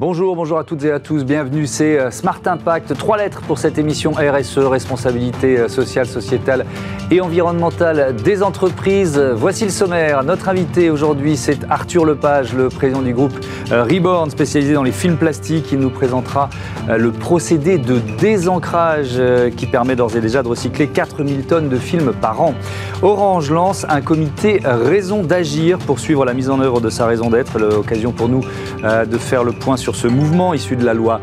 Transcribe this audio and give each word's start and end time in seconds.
Bonjour, 0.00 0.36
bonjour 0.36 0.60
à 0.60 0.62
toutes 0.62 0.84
et 0.84 0.92
à 0.92 1.00
tous, 1.00 1.24
bienvenue, 1.24 1.66
c'est 1.66 1.98
euh, 1.98 2.12
Smart 2.12 2.38
Impact, 2.46 2.96
trois 2.96 3.16
lettres 3.16 3.40
pour 3.40 3.58
cette 3.58 3.78
émission 3.78 4.12
RSE, 4.12 4.58
responsabilité 4.58 5.58
euh, 5.58 5.66
sociale, 5.66 6.06
sociétale 6.06 6.66
et 7.10 7.20
environnementale 7.20 8.14
des 8.14 8.44
entreprises. 8.44 9.18
Voici 9.18 9.64
le 9.64 9.72
sommaire, 9.72 10.22
notre 10.22 10.48
invité 10.48 10.88
aujourd'hui 10.88 11.36
c'est 11.36 11.58
Arthur 11.68 12.04
Lepage, 12.04 12.54
le 12.54 12.68
président 12.68 13.02
du 13.02 13.12
groupe 13.12 13.32
euh, 13.72 13.82
Reborn, 13.82 14.30
spécialisé 14.30 14.72
dans 14.72 14.84
les 14.84 14.92
films 14.92 15.16
plastiques. 15.16 15.72
Il 15.72 15.80
nous 15.80 15.90
présentera 15.90 16.48
le 16.88 17.10
procédé 17.10 17.76
de 17.76 17.98
désancrage 18.20 19.20
qui 19.56 19.66
permet 19.66 19.96
d'ores 19.96 20.16
et 20.16 20.20
déjà 20.20 20.42
de 20.42 20.48
recycler 20.48 20.86
4000 20.86 21.44
tonnes 21.44 21.68
de 21.68 21.76
films 21.76 22.12
par 22.12 22.40
an. 22.40 22.54
Orange 23.02 23.50
lance 23.50 23.84
un 23.88 24.00
comité 24.00 24.60
raison 24.64 25.22
d'agir 25.22 25.78
pour 25.78 25.98
suivre 25.98 26.24
la 26.24 26.34
mise 26.34 26.50
en 26.50 26.60
œuvre 26.60 26.80
de 26.80 26.88
sa 26.88 27.06
raison 27.06 27.30
d'être, 27.30 27.58
l'occasion 27.58 28.12
pour 28.12 28.28
nous 28.28 28.42
de 28.82 29.18
faire 29.18 29.44
le 29.44 29.52
point 29.52 29.76
sur 29.76 29.87
sur 29.88 29.96
ce 29.96 30.06
mouvement 30.06 30.52
issu 30.52 30.76
de 30.76 30.84
la 30.84 30.92
loi 30.92 31.22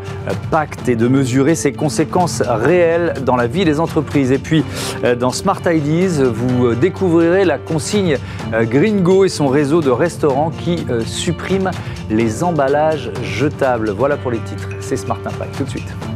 Pacte 0.50 0.88
et 0.88 0.96
de 0.96 1.06
mesurer 1.06 1.54
ses 1.54 1.70
conséquences 1.70 2.42
réelles 2.44 3.14
dans 3.24 3.36
la 3.36 3.46
vie 3.46 3.64
des 3.64 3.78
entreprises. 3.78 4.32
Et 4.32 4.38
puis, 4.38 4.64
euh, 5.04 5.14
dans 5.14 5.30
Smart 5.30 5.60
Ideas, 5.72 6.24
vous 6.24 6.74
découvrirez 6.74 7.44
la 7.44 7.58
consigne 7.58 8.18
euh, 8.52 8.64
Gringo 8.64 9.24
et 9.24 9.28
son 9.28 9.46
réseau 9.46 9.82
de 9.82 9.90
restaurants 9.90 10.50
qui 10.50 10.84
euh, 10.90 11.02
supprime 11.02 11.70
les 12.10 12.42
emballages 12.42 13.12
jetables. 13.22 13.90
Voilà 13.90 14.16
pour 14.16 14.32
les 14.32 14.40
titres. 14.40 14.68
C'est 14.80 14.96
Smart 14.96 15.20
Impact. 15.24 15.58
Tout 15.58 15.64
de 15.64 15.70
suite. 15.70 16.15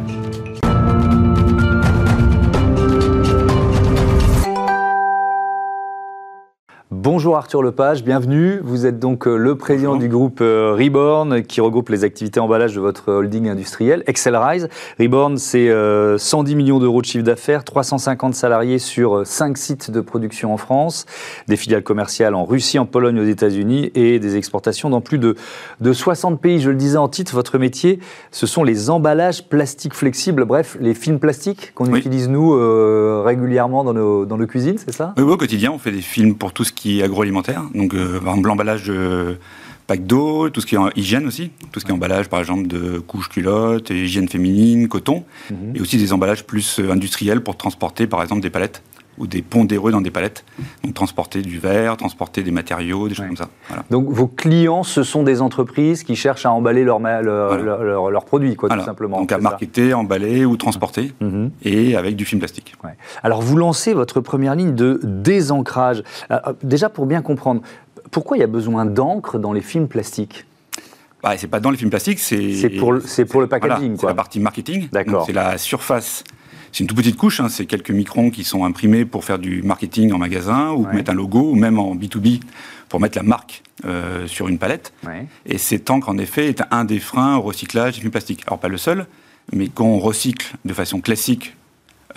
Bonjour 7.13 7.37
Arthur 7.37 7.61
Lepage, 7.61 8.05
bienvenue. 8.05 8.61
Vous 8.63 8.87
êtes 8.87 9.01
donc 9.01 9.27
euh, 9.27 9.37
le 9.37 9.57
président 9.57 9.97
du 9.97 10.09
groupe 10.09 10.39
euh, 10.41 10.77
Reborn 10.79 11.43
qui 11.43 11.61
regroupe 11.61 11.89
les 11.89 12.05
activités 12.05 12.39
emballage 12.39 12.77
de 12.77 12.81
votre 12.81 13.11
holding 13.11 13.49
industriel, 13.49 14.05
Excelrise. 14.07 14.69
Reborn, 15.01 15.37
c'est 15.37 15.67
110 15.67 15.73
euh, 15.73 16.57
millions 16.57 16.79
d'euros 16.79 17.01
de 17.01 17.07
chiffre 17.07 17.25
d'affaires, 17.25 17.65
350 17.65 18.37
salariés 18.37 18.79
sur 18.79 19.27
5 19.27 19.59
sites 19.59 19.91
de 19.91 20.01
production 20.01 20.55
en 20.55 20.57
France, 20.57 21.05
des 21.49 21.57
filiales 21.57 21.83
commerciales 21.83 22.37
en 22.37 22.45
Russie, 22.45 22.79
en 22.79 22.87
Pologne, 22.87 23.19
aux 23.19 23.25
États-Unis 23.25 23.91
et 23.97 24.21
des 24.21 24.37
exportations 24.37 24.89
dans 24.89 25.01
plus 25.01 25.19
de, 25.19 25.35
de 25.81 25.93
60 25.93 26.41
pays. 26.41 26.61
Je 26.61 26.71
le 26.71 26.77
disais 26.77 26.97
en 26.97 27.09
titre, 27.09 27.35
votre 27.35 27.59
métier, 27.59 27.99
ce 28.31 28.47
sont 28.47 28.63
les 28.63 28.89
emballages 28.89 29.49
plastiques 29.49 29.95
flexibles, 29.95 30.45
bref, 30.45 30.77
les 30.79 30.95
films 30.95 31.19
plastiques 31.19 31.73
qu'on 31.75 31.93
utilise 31.93 32.29
nous 32.29 32.53
régulièrement 33.25 33.83
dans 33.83 33.95
nos, 33.95 34.27
dans 34.27 34.37
nos 34.37 34.47
cuisines, 34.47 34.79
c'est 34.79 34.95
ça? 34.95 35.13
Oui, 35.17 35.25
au 35.25 35.37
quotidien, 35.37 35.73
on 35.73 35.79
fait 35.79 35.91
des 35.91 36.03
films 36.03 36.37
pour 36.37 36.53
tout 36.53 36.63
ce 36.63 36.73
qui 36.73 37.00
qui 37.01 37.05
est 37.05 37.07
agroalimentaire. 37.07 37.63
Donc, 37.75 37.95
euh, 37.95 38.21
par 38.21 38.31
exemple, 38.31 38.49
l'emballage 38.49 38.85
de 38.85 39.39
pack 39.87 40.07
d'eau, 40.07 40.51
tout 40.51 40.61
ce 40.61 40.67
qui 40.67 40.77
est 40.77 40.79
hygiène 40.97 41.27
aussi, 41.27 41.51
tout 41.73 41.81
ce 41.81 41.85
qui 41.85 41.91
est 41.91 41.95
emballage, 41.95 42.29
par 42.29 42.39
exemple, 42.41 42.69
de 42.69 42.99
couches 42.99 43.29
culottes, 43.29 43.91
hygiène 43.91 44.29
féminine, 44.29 44.89
coton, 44.89 45.25
mhm. 45.51 45.77
et 45.77 45.81
aussi 45.81 45.97
des 45.97 46.13
emballages 46.13 46.45
plus 46.45 46.79
euh, 46.79 46.93
industriels 46.93 47.41
pour 47.41 47.57
transporter, 47.57 48.07
par 48.07 48.23
exemple, 48.23 48.43
des 48.43 48.51
palettes 48.51 48.83
ou 49.21 49.27
des 49.27 49.43
pondéreux 49.43 49.93
dans 49.93 50.01
des 50.01 50.11
palettes. 50.11 50.45
Donc 50.83 50.95
transporter 50.95 51.43
du 51.43 51.59
verre, 51.59 51.97
transporter 51.97 52.43
des 52.43 52.51
matériaux, 52.51 53.07
des 53.07 53.15
choses 53.15 53.27
comme 53.27 53.37
ça. 53.37 53.49
Donc 53.91 54.09
vos 54.09 54.27
clients, 54.27 54.83
ce 54.83 55.03
sont 55.03 55.23
des 55.23 55.43
entreprises 55.43 56.03
qui 56.03 56.17
cherchent 56.17 56.47
à 56.47 56.53
emballer 56.53 56.83
leurs 56.83 57.01
leur, 57.01 58.25
produits, 58.25 58.57
quoi, 58.57 58.69
tout 58.69 58.85
simplement. 58.85 59.21
Donc 59.21 59.31
à 59.31 59.39
marketer, 59.39 59.95
emballer 59.95 60.45
ou 60.45 60.57
transporter, 60.57 61.13
mhm. 61.21 61.51
et 61.63 61.97
avec 61.97 62.17
du 62.17 62.25
film 62.25 62.41
plastique. 62.41 62.75
Alors 63.23 63.43
vous 63.43 63.57
lancez 63.57 63.95
votre 63.95 64.21
première 64.21 64.55
ligne 64.55 64.75
de 64.75 64.99
désancrage. 65.05 66.03
Euh, 66.31 66.39
euh, 66.47 66.53
déjà 66.63 66.89
pour 66.89 67.07
bien 67.07 67.21
comprendre, 67.21 67.61
pourquoi 68.11 68.39
il 68.39 68.41
y 68.41 68.45
a 68.45 68.49
besoin 68.49 68.87
d'encre 68.87 69.39
dans 69.39 69.53
les 69.53 69.61
films 69.61 69.89
plastiques? 69.89 70.47
Bah, 71.23 71.37
c'est 71.37 71.49
pas 71.49 71.61
dans 71.61 71.71
les 71.71 71.77
films 71.77 71.91
plastiques, 71.91 72.19
c'est. 72.19 72.55
C'est 72.55 72.71
pour, 72.71 72.95
pour, 73.29 73.41
le 73.43 73.47
packaging, 73.47 73.97
C'est 73.99 74.07
la 74.07 74.15
partie 74.15 74.41
marketing. 74.41 74.89
D'accord. 74.91 75.27
C'est 75.27 75.35
la 75.35 75.59
surface 75.59 76.25
c'est 76.73 76.81
une 76.81 76.87
toute 76.87 76.97
petite 76.97 77.17
couche, 77.17 77.41
hein, 77.41 77.49
c'est 77.49 77.67
quelques 77.67 77.91
microns 77.91 78.31
qui 78.31 78.45
sont 78.45 78.65
imprimés 78.65 79.05
pour 79.05 79.25
faire 79.25 79.39
du 79.39 79.63
marketing 79.63 80.13
en 80.13 80.19
magasin 80.19 80.71
ou 80.71 80.87
mettre 80.93 81.11
un 81.11 81.15
logo 81.15 81.51
ou 81.51 81.55
même 81.55 81.79
en 81.79 81.97
B2B 81.97 82.41
pour 82.89 83.01
mettre 83.01 83.19
la 83.19 83.25
marque 83.25 83.63
euh, 83.85 84.27
sur 84.27 84.49
une 84.49 84.59
palette. 84.59 84.93
Et 85.47 85.59
cette 85.59 85.91
encre, 85.91 86.09
en 86.09 86.19
effet, 86.19 86.49
est 86.49 86.63
un 86.71 86.85
des 86.85 87.01
freins 87.01 87.37
au 87.37 87.43
recyclage 87.43 87.95
des 87.95 88.01
films 88.01 88.13
plastiques. 88.13 88.43
Alors, 88.47 88.59
pas 88.59 88.69
le 88.69 88.79
seul, 88.79 89.07
mais 89.53 89.69
quand 89.69 89.87
on 89.87 89.99
recycle 89.99 90.55
de 90.65 90.73
façon 90.73 91.01
classique 91.01 91.55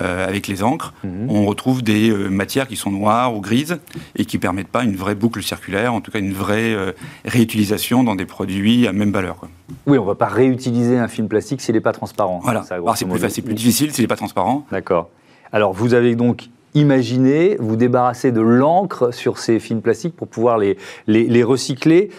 euh, 0.01 0.27
avec 0.27 0.47
les 0.47 0.63
encres, 0.63 0.93
mhm. 1.03 1.27
on 1.29 1.45
retrouve 1.45 1.83
des 1.83 2.09
euh, 2.09 2.29
matières 2.29 2.67
qui 2.67 2.75
sont 2.75 2.91
noires 2.91 3.35
ou 3.35 3.41
grises 3.41 3.79
et 4.15 4.25
qui 4.25 4.37
permettent 4.37 4.67
pas 4.67 4.83
une 4.83 4.95
vraie 4.95 5.15
boucle 5.15 5.43
circulaire, 5.43 5.93
en 5.93 6.01
tout 6.01 6.11
cas 6.11 6.19
une 6.19 6.33
vraie 6.33 6.73
euh, 6.73 6.91
réutilisation 7.25 8.03
dans 8.03 8.15
des 8.15 8.25
produits 8.25 8.87
à 8.87 8.93
même 8.93 9.11
valeur. 9.11 9.37
Oui, 9.85 9.97
on 9.97 10.01
ne 10.01 10.07
va 10.07 10.15
pas 10.15 10.27
réutiliser 10.27 10.97
un 10.97 11.07
film 11.07 11.27
plastique 11.27 11.61
s'il 11.61 11.75
n'est 11.75 11.81
pas 11.81 11.91
transparent. 11.91 12.39
Voilà. 12.43 12.63
c'est 12.95 13.05
plus, 13.05 13.41
plus 13.41 13.53
difficile 13.53 13.91
s'il 13.91 14.03
n'est 14.03 14.07
pas 14.07 14.15
transparent. 14.15 14.65
D'accord. 14.71 15.09
Alors 15.51 15.73
vous 15.73 15.93
avez 15.93 16.15
donc 16.15 16.49
imaginé 16.75 17.55
vous 17.59 17.75
débarrasser 17.75 18.31
de 18.31 18.41
l'encre 18.41 19.13
sur 19.13 19.37
ces 19.37 19.59
films 19.59 19.81
plastiques 19.81 20.15
pour 20.15 20.27
pouvoir 20.27 20.57
les, 20.57 20.77
les, 21.07 21.25
les 21.25 21.43
recycler. 21.43 22.09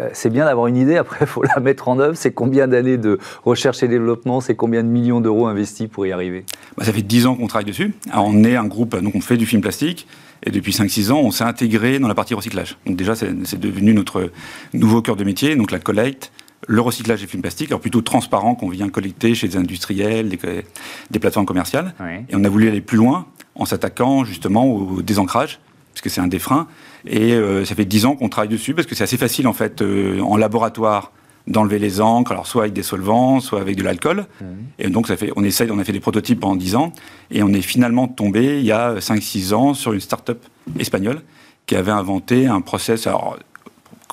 Euh, 0.00 0.08
c'est 0.12 0.30
bien 0.30 0.44
d'avoir 0.46 0.66
une 0.66 0.76
idée, 0.76 0.96
après 0.96 1.18
il 1.22 1.26
faut 1.28 1.42
la 1.42 1.60
mettre 1.60 1.88
en 1.88 1.98
œuvre. 1.98 2.16
C'est 2.16 2.32
combien 2.32 2.68
d'années 2.68 2.98
de 2.98 3.18
recherche 3.44 3.82
et 3.82 3.88
développement, 3.88 4.40
c'est 4.40 4.54
combien 4.54 4.82
de 4.82 4.88
millions 4.88 5.20
d'euros 5.20 5.46
investis 5.46 5.88
pour 5.88 6.06
y 6.06 6.12
arriver? 6.12 6.44
Bah, 6.76 6.84
Ça 6.84 6.92
fait 6.92 7.02
10 7.02 7.26
ans 7.26 7.36
qu'on 7.36 7.46
travaille 7.46 7.66
dessus. 7.66 7.94
on 8.14 8.44
est 8.44 8.56
un 8.56 8.66
groupe, 8.66 8.96
donc 8.96 9.14
on 9.14 9.20
fait 9.20 9.36
du 9.36 9.46
film 9.46 9.62
plastique. 9.62 10.06
Et 10.44 10.50
depuis 10.50 10.72
5-6 10.72 11.12
ans, 11.12 11.20
on 11.20 11.30
s'est 11.30 11.44
intégré 11.44 12.00
dans 12.00 12.08
la 12.08 12.16
partie 12.16 12.34
recyclage. 12.34 12.76
Donc 12.84 12.96
déjà, 12.96 13.14
c'est 13.14 13.60
devenu 13.60 13.94
notre 13.94 14.30
nouveau 14.72 15.00
cœur 15.00 15.14
de 15.14 15.22
métier, 15.22 15.54
donc 15.54 15.70
la 15.70 15.78
collecte, 15.78 16.32
le 16.66 16.80
recyclage 16.80 17.20
des 17.20 17.26
films 17.26 17.42
plastiques, 17.42 17.70
alors 17.70 17.80
plutôt 17.80 18.02
transparent 18.02 18.54
qu'on 18.54 18.68
vient 18.68 18.88
collecter 18.88 19.34
chez 19.34 19.48
des 19.48 19.56
industriels, 19.56 20.28
des, 20.28 21.20
plateformes 21.20 21.46
commerciales. 21.46 21.94
Et 22.28 22.34
on 22.34 22.44
a 22.44 22.48
voulu 22.48 22.68
aller 22.68 22.80
plus 22.80 22.98
loin 22.98 23.26
en 23.54 23.64
s'attaquant 23.66 24.24
justement 24.24 24.66
au 24.66 25.02
désancrage, 25.02 25.60
parce 25.92 26.00
que 26.00 26.08
c'est 26.08 26.20
un 26.20 26.26
des 26.26 26.38
freins. 26.38 26.66
Et 27.06 27.32
euh, 27.32 27.64
ça 27.64 27.74
fait 27.74 27.84
dix 27.84 28.04
ans 28.06 28.16
qu'on 28.16 28.28
travaille 28.28 28.48
dessus 28.48 28.74
parce 28.74 28.86
que 28.86 28.94
c'est 28.94 29.04
assez 29.04 29.16
facile 29.16 29.46
en 29.46 29.52
fait 29.52 29.82
euh, 29.82 30.20
en 30.20 30.36
laboratoire 30.36 31.12
d'enlever 31.48 31.80
les 31.80 32.00
encres, 32.00 32.30
alors 32.30 32.46
soit 32.46 32.62
avec 32.62 32.72
des 32.72 32.84
solvants, 32.84 33.40
soit 33.40 33.60
avec 33.60 33.76
de 33.76 33.82
l'alcool. 33.82 34.26
Mmh. 34.40 34.44
Et 34.78 34.88
donc 34.88 35.08
ça 35.08 35.16
fait, 35.16 35.32
on 35.34 35.42
essaye, 35.42 35.68
on 35.72 35.78
a 35.80 35.84
fait 35.84 35.92
des 35.92 36.00
prototypes 36.00 36.38
pendant 36.38 36.54
10 36.54 36.76
ans, 36.76 36.92
et 37.32 37.42
on 37.42 37.48
est 37.48 37.62
finalement 37.62 38.06
tombé 38.06 38.60
il 38.60 38.64
y 38.64 38.70
a 38.70 38.94
5-6 38.94 39.52
ans 39.52 39.74
sur 39.74 39.92
une 39.92 40.00
start-up 40.00 40.44
espagnole 40.78 41.20
qui 41.66 41.74
avait 41.74 41.90
inventé 41.90 42.46
un 42.46 42.60
process 42.60 43.08
alors, 43.08 43.38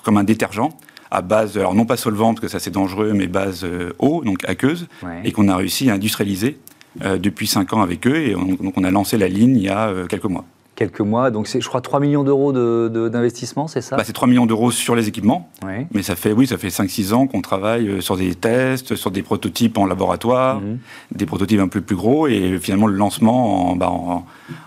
comme 0.04 0.18
un 0.18 0.24
détergent 0.24 0.70
à 1.12 1.22
base, 1.22 1.56
alors 1.56 1.76
non 1.76 1.86
pas 1.86 1.98
solvant 1.98 2.34
parce 2.34 2.42
que 2.42 2.48
ça 2.48 2.58
c'est 2.58 2.72
dangereux, 2.72 3.14
mais 3.14 3.28
base 3.28 3.64
euh, 3.64 3.94
eau, 4.00 4.24
donc 4.24 4.44
aqueuse, 4.50 4.88
et 5.24 5.32
qu'on 5.32 5.50
a 5.50 5.56
réussi 5.56 5.92
à 5.92 5.94
industrialiser 5.94 6.58
depuis 7.00 7.46
5 7.46 7.74
ans 7.74 7.82
avec 7.82 8.08
eux, 8.08 8.18
et 8.18 8.34
donc 8.34 8.76
on 8.76 8.84
a 8.84 8.90
lancé 8.90 9.20
la 9.20 9.28
ligne 9.28 9.56
il 9.56 9.64
y 9.64 9.70
a 9.70 9.94
quelques 10.10 10.26
mois 10.26 10.46
quelques 10.80 11.02
mois. 11.02 11.30
Donc, 11.30 11.48
c'est, 11.48 11.60
je 11.60 11.68
crois, 11.68 11.82
3 11.82 12.00
millions 12.00 12.24
d'euros 12.24 12.54
d'investissement, 12.54 13.68
c'est 13.68 13.82
ça? 13.82 13.98
Bah, 13.98 14.04
C'est 14.06 14.14
3 14.14 14.30
millions 14.30 14.46
d'euros 14.46 14.72
sur 14.72 14.96
les 14.96 15.10
équipements. 15.10 15.50
Mais 15.94 16.04
ça 16.04 16.16
fait, 16.16 16.32
oui, 16.32 16.48
ça 16.48 16.58
fait 16.58 16.70
5-6 16.70 17.14
ans 17.14 17.28
qu'on 17.28 17.42
travaille 17.42 17.88
euh, 17.88 18.02
sur 18.02 18.16
des 18.16 18.34
tests, 18.34 18.96
sur 18.96 19.12
des 19.12 19.22
prototypes 19.22 19.78
en 19.78 19.86
laboratoire, 19.86 20.62
mhm. 20.62 20.78
des 21.14 21.26
prototypes 21.26 21.60
un 21.60 21.68
peu 21.68 21.82
plus 21.82 21.98
gros, 21.98 22.28
et 22.28 22.58
finalement 22.60 22.88
le 22.88 22.96
lancement 22.96 23.72
en, 23.72 23.76
bah, 23.76 23.92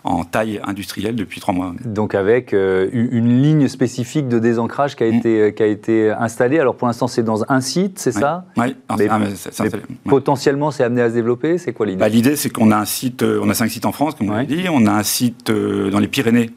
en, 0.05 0.25
taille 0.25 0.61
industrielle 0.65 1.17
depuis 1.17 1.41
3 1.41 1.55
mois. 1.55 1.73
Donc, 1.85 2.15
avec 2.15 2.53
euh, 2.53 2.89
une 2.93 3.43
ligne 3.43 3.69
spécifique 3.69 4.29
de 4.29 4.39
désancrage 4.39 4.97
qui 4.97 5.05
a, 5.05 5.11
mm. 5.11 5.15
été, 5.15 5.41
euh, 5.41 5.51
qui 5.51 5.63
a 5.63 5.67
été 5.67 6.11
installée. 6.11 6.59
Alors, 6.59 6.77
pour 6.77 6.89
l'instant, 6.89 7.09
c'est 7.09 7.23
dans 7.23 7.43
un 7.49 7.61
site, 7.63 7.99
c'est 7.99 8.13
ça? 8.13 8.45
Oui, 8.59 8.77
mais, 8.99 9.09
potentiellement, 10.05 10.71
c'est 10.71 10.85
amené 10.85 11.01
à 11.01 11.09
se 11.09 11.15
développer. 11.15 11.57
C'est 11.57 11.73
quoi 11.73 11.87
l'idée? 11.87 11.99
Bah, 11.99 12.09
L'idée, 12.09 12.37
c'est 12.37 12.51
qu'on 12.51 12.71
a 12.71 12.77
un 12.77 12.85
site, 12.85 13.23
on 13.23 13.49
a 13.49 13.55
5 13.55 13.69
sites 13.71 13.87
en 13.87 13.93
France, 13.93 14.15
comme 14.15 14.29
on 14.29 14.35
l'a 14.35 14.45
dit. 14.45 14.65
On 14.71 14.87
a 14.87 14.93
un 14.93 15.03
site 15.03 15.51
dans 15.51 16.02
les 16.03 16.09
Pyrénées, 16.09 16.51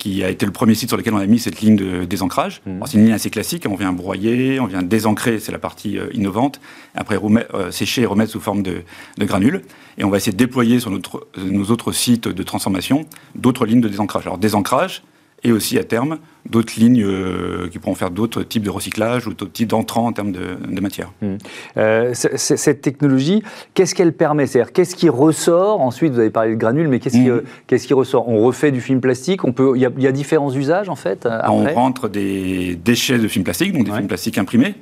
qui 0.00 0.24
a 0.24 0.30
été 0.30 0.46
le 0.46 0.52
premier 0.52 0.74
site 0.74 0.88
sur 0.88 0.96
lequel 0.96 1.12
on 1.12 1.18
a 1.18 1.26
mis 1.26 1.38
cette 1.38 1.60
ligne 1.60 1.76
de 1.76 2.04
désancrage. 2.04 2.62
Mmh. 2.64 2.80
C'est 2.86 2.94
une 2.94 3.04
ligne 3.04 3.12
assez 3.12 3.28
classique, 3.28 3.66
on 3.68 3.74
vient 3.74 3.92
broyer, 3.92 4.58
on 4.58 4.66
vient 4.66 4.82
désancrer, 4.82 5.38
c'est 5.38 5.52
la 5.52 5.58
partie 5.58 5.98
euh, 5.98 6.08
innovante, 6.14 6.58
après 6.94 7.18
euh, 7.54 7.70
sécher 7.70 8.02
et 8.02 8.06
remettre 8.06 8.32
sous 8.32 8.40
forme 8.40 8.62
de, 8.62 8.82
granules. 9.18 9.60
Et 9.98 10.04
on 10.04 10.10
va 10.10 10.16
essayer 10.16 10.32
de 10.32 10.38
déployer 10.38 10.80
sur 10.80 10.90
notre, 10.90 11.28
nos 11.36 11.66
autres 11.66 11.92
sites 11.92 12.28
de 12.28 12.42
transformation 12.42 13.04
d'autres 13.34 13.66
lignes 13.66 13.82
de 13.82 13.88
désancrage. 13.88 14.26
Alors 14.26 14.38
désancrage, 14.38 15.02
et 15.42 15.52
aussi 15.52 15.78
à 15.78 15.84
terme 15.84 16.18
d'autres 16.48 16.72
lignes 16.78 17.02
euh, 17.02 17.68
qui 17.70 17.78
pourront 17.78 17.94
faire 17.94 18.10
d'autres 18.10 18.42
types 18.42 18.62
de 18.62 18.70
recyclage 18.70 19.26
ou 19.26 19.34
d'autres 19.34 19.52
types 19.52 19.68
d'entrants 19.68 20.06
en 20.06 20.12
termes 20.12 20.32
de, 20.32 20.80
matière. 20.80 21.12
Mmh. 21.20 21.34
Euh, 21.76 22.14
cette 22.14 22.80
technologie, 22.80 23.42
qu'est-ce 23.74 23.94
qu'elle 23.94 24.14
permet? 24.14 24.46
C'est-à-dire, 24.46 24.72
qu'est-ce 24.72 24.96
qui 24.96 25.08
ressort? 25.08 25.80
Ensuite, 25.80 26.12
vous 26.12 26.18
avez 26.18 26.30
parlé 26.30 26.50
de 26.52 26.56
granules, 26.56 26.88
mais 26.88 26.98
qu'est-ce 26.98 27.16
qui, 27.16 27.28
mmh. 27.28 27.42
euh, 27.70 27.78
qui, 27.78 27.94
ressort? 27.94 28.28
On 28.28 28.42
refait 28.42 28.72
du 28.72 28.80
film 28.80 29.00
plastique? 29.00 29.44
On 29.44 29.52
peut, 29.52 29.72
il 29.76 29.82
y, 29.82 30.06
a 30.06 30.12
différents 30.12 30.52
usages 30.52 30.88
en 30.88 30.96
fait. 30.96 31.28
On 31.48 31.64
rentre 31.74 32.08
des 32.08 32.76
déchets 32.76 33.18
de 33.18 33.28
film 33.28 33.44
plastique, 33.44 33.72
donc 33.72 33.84
des 33.84 33.92
films 33.92 34.08
plastiques 34.08 34.38
imprimés. 34.38 34.74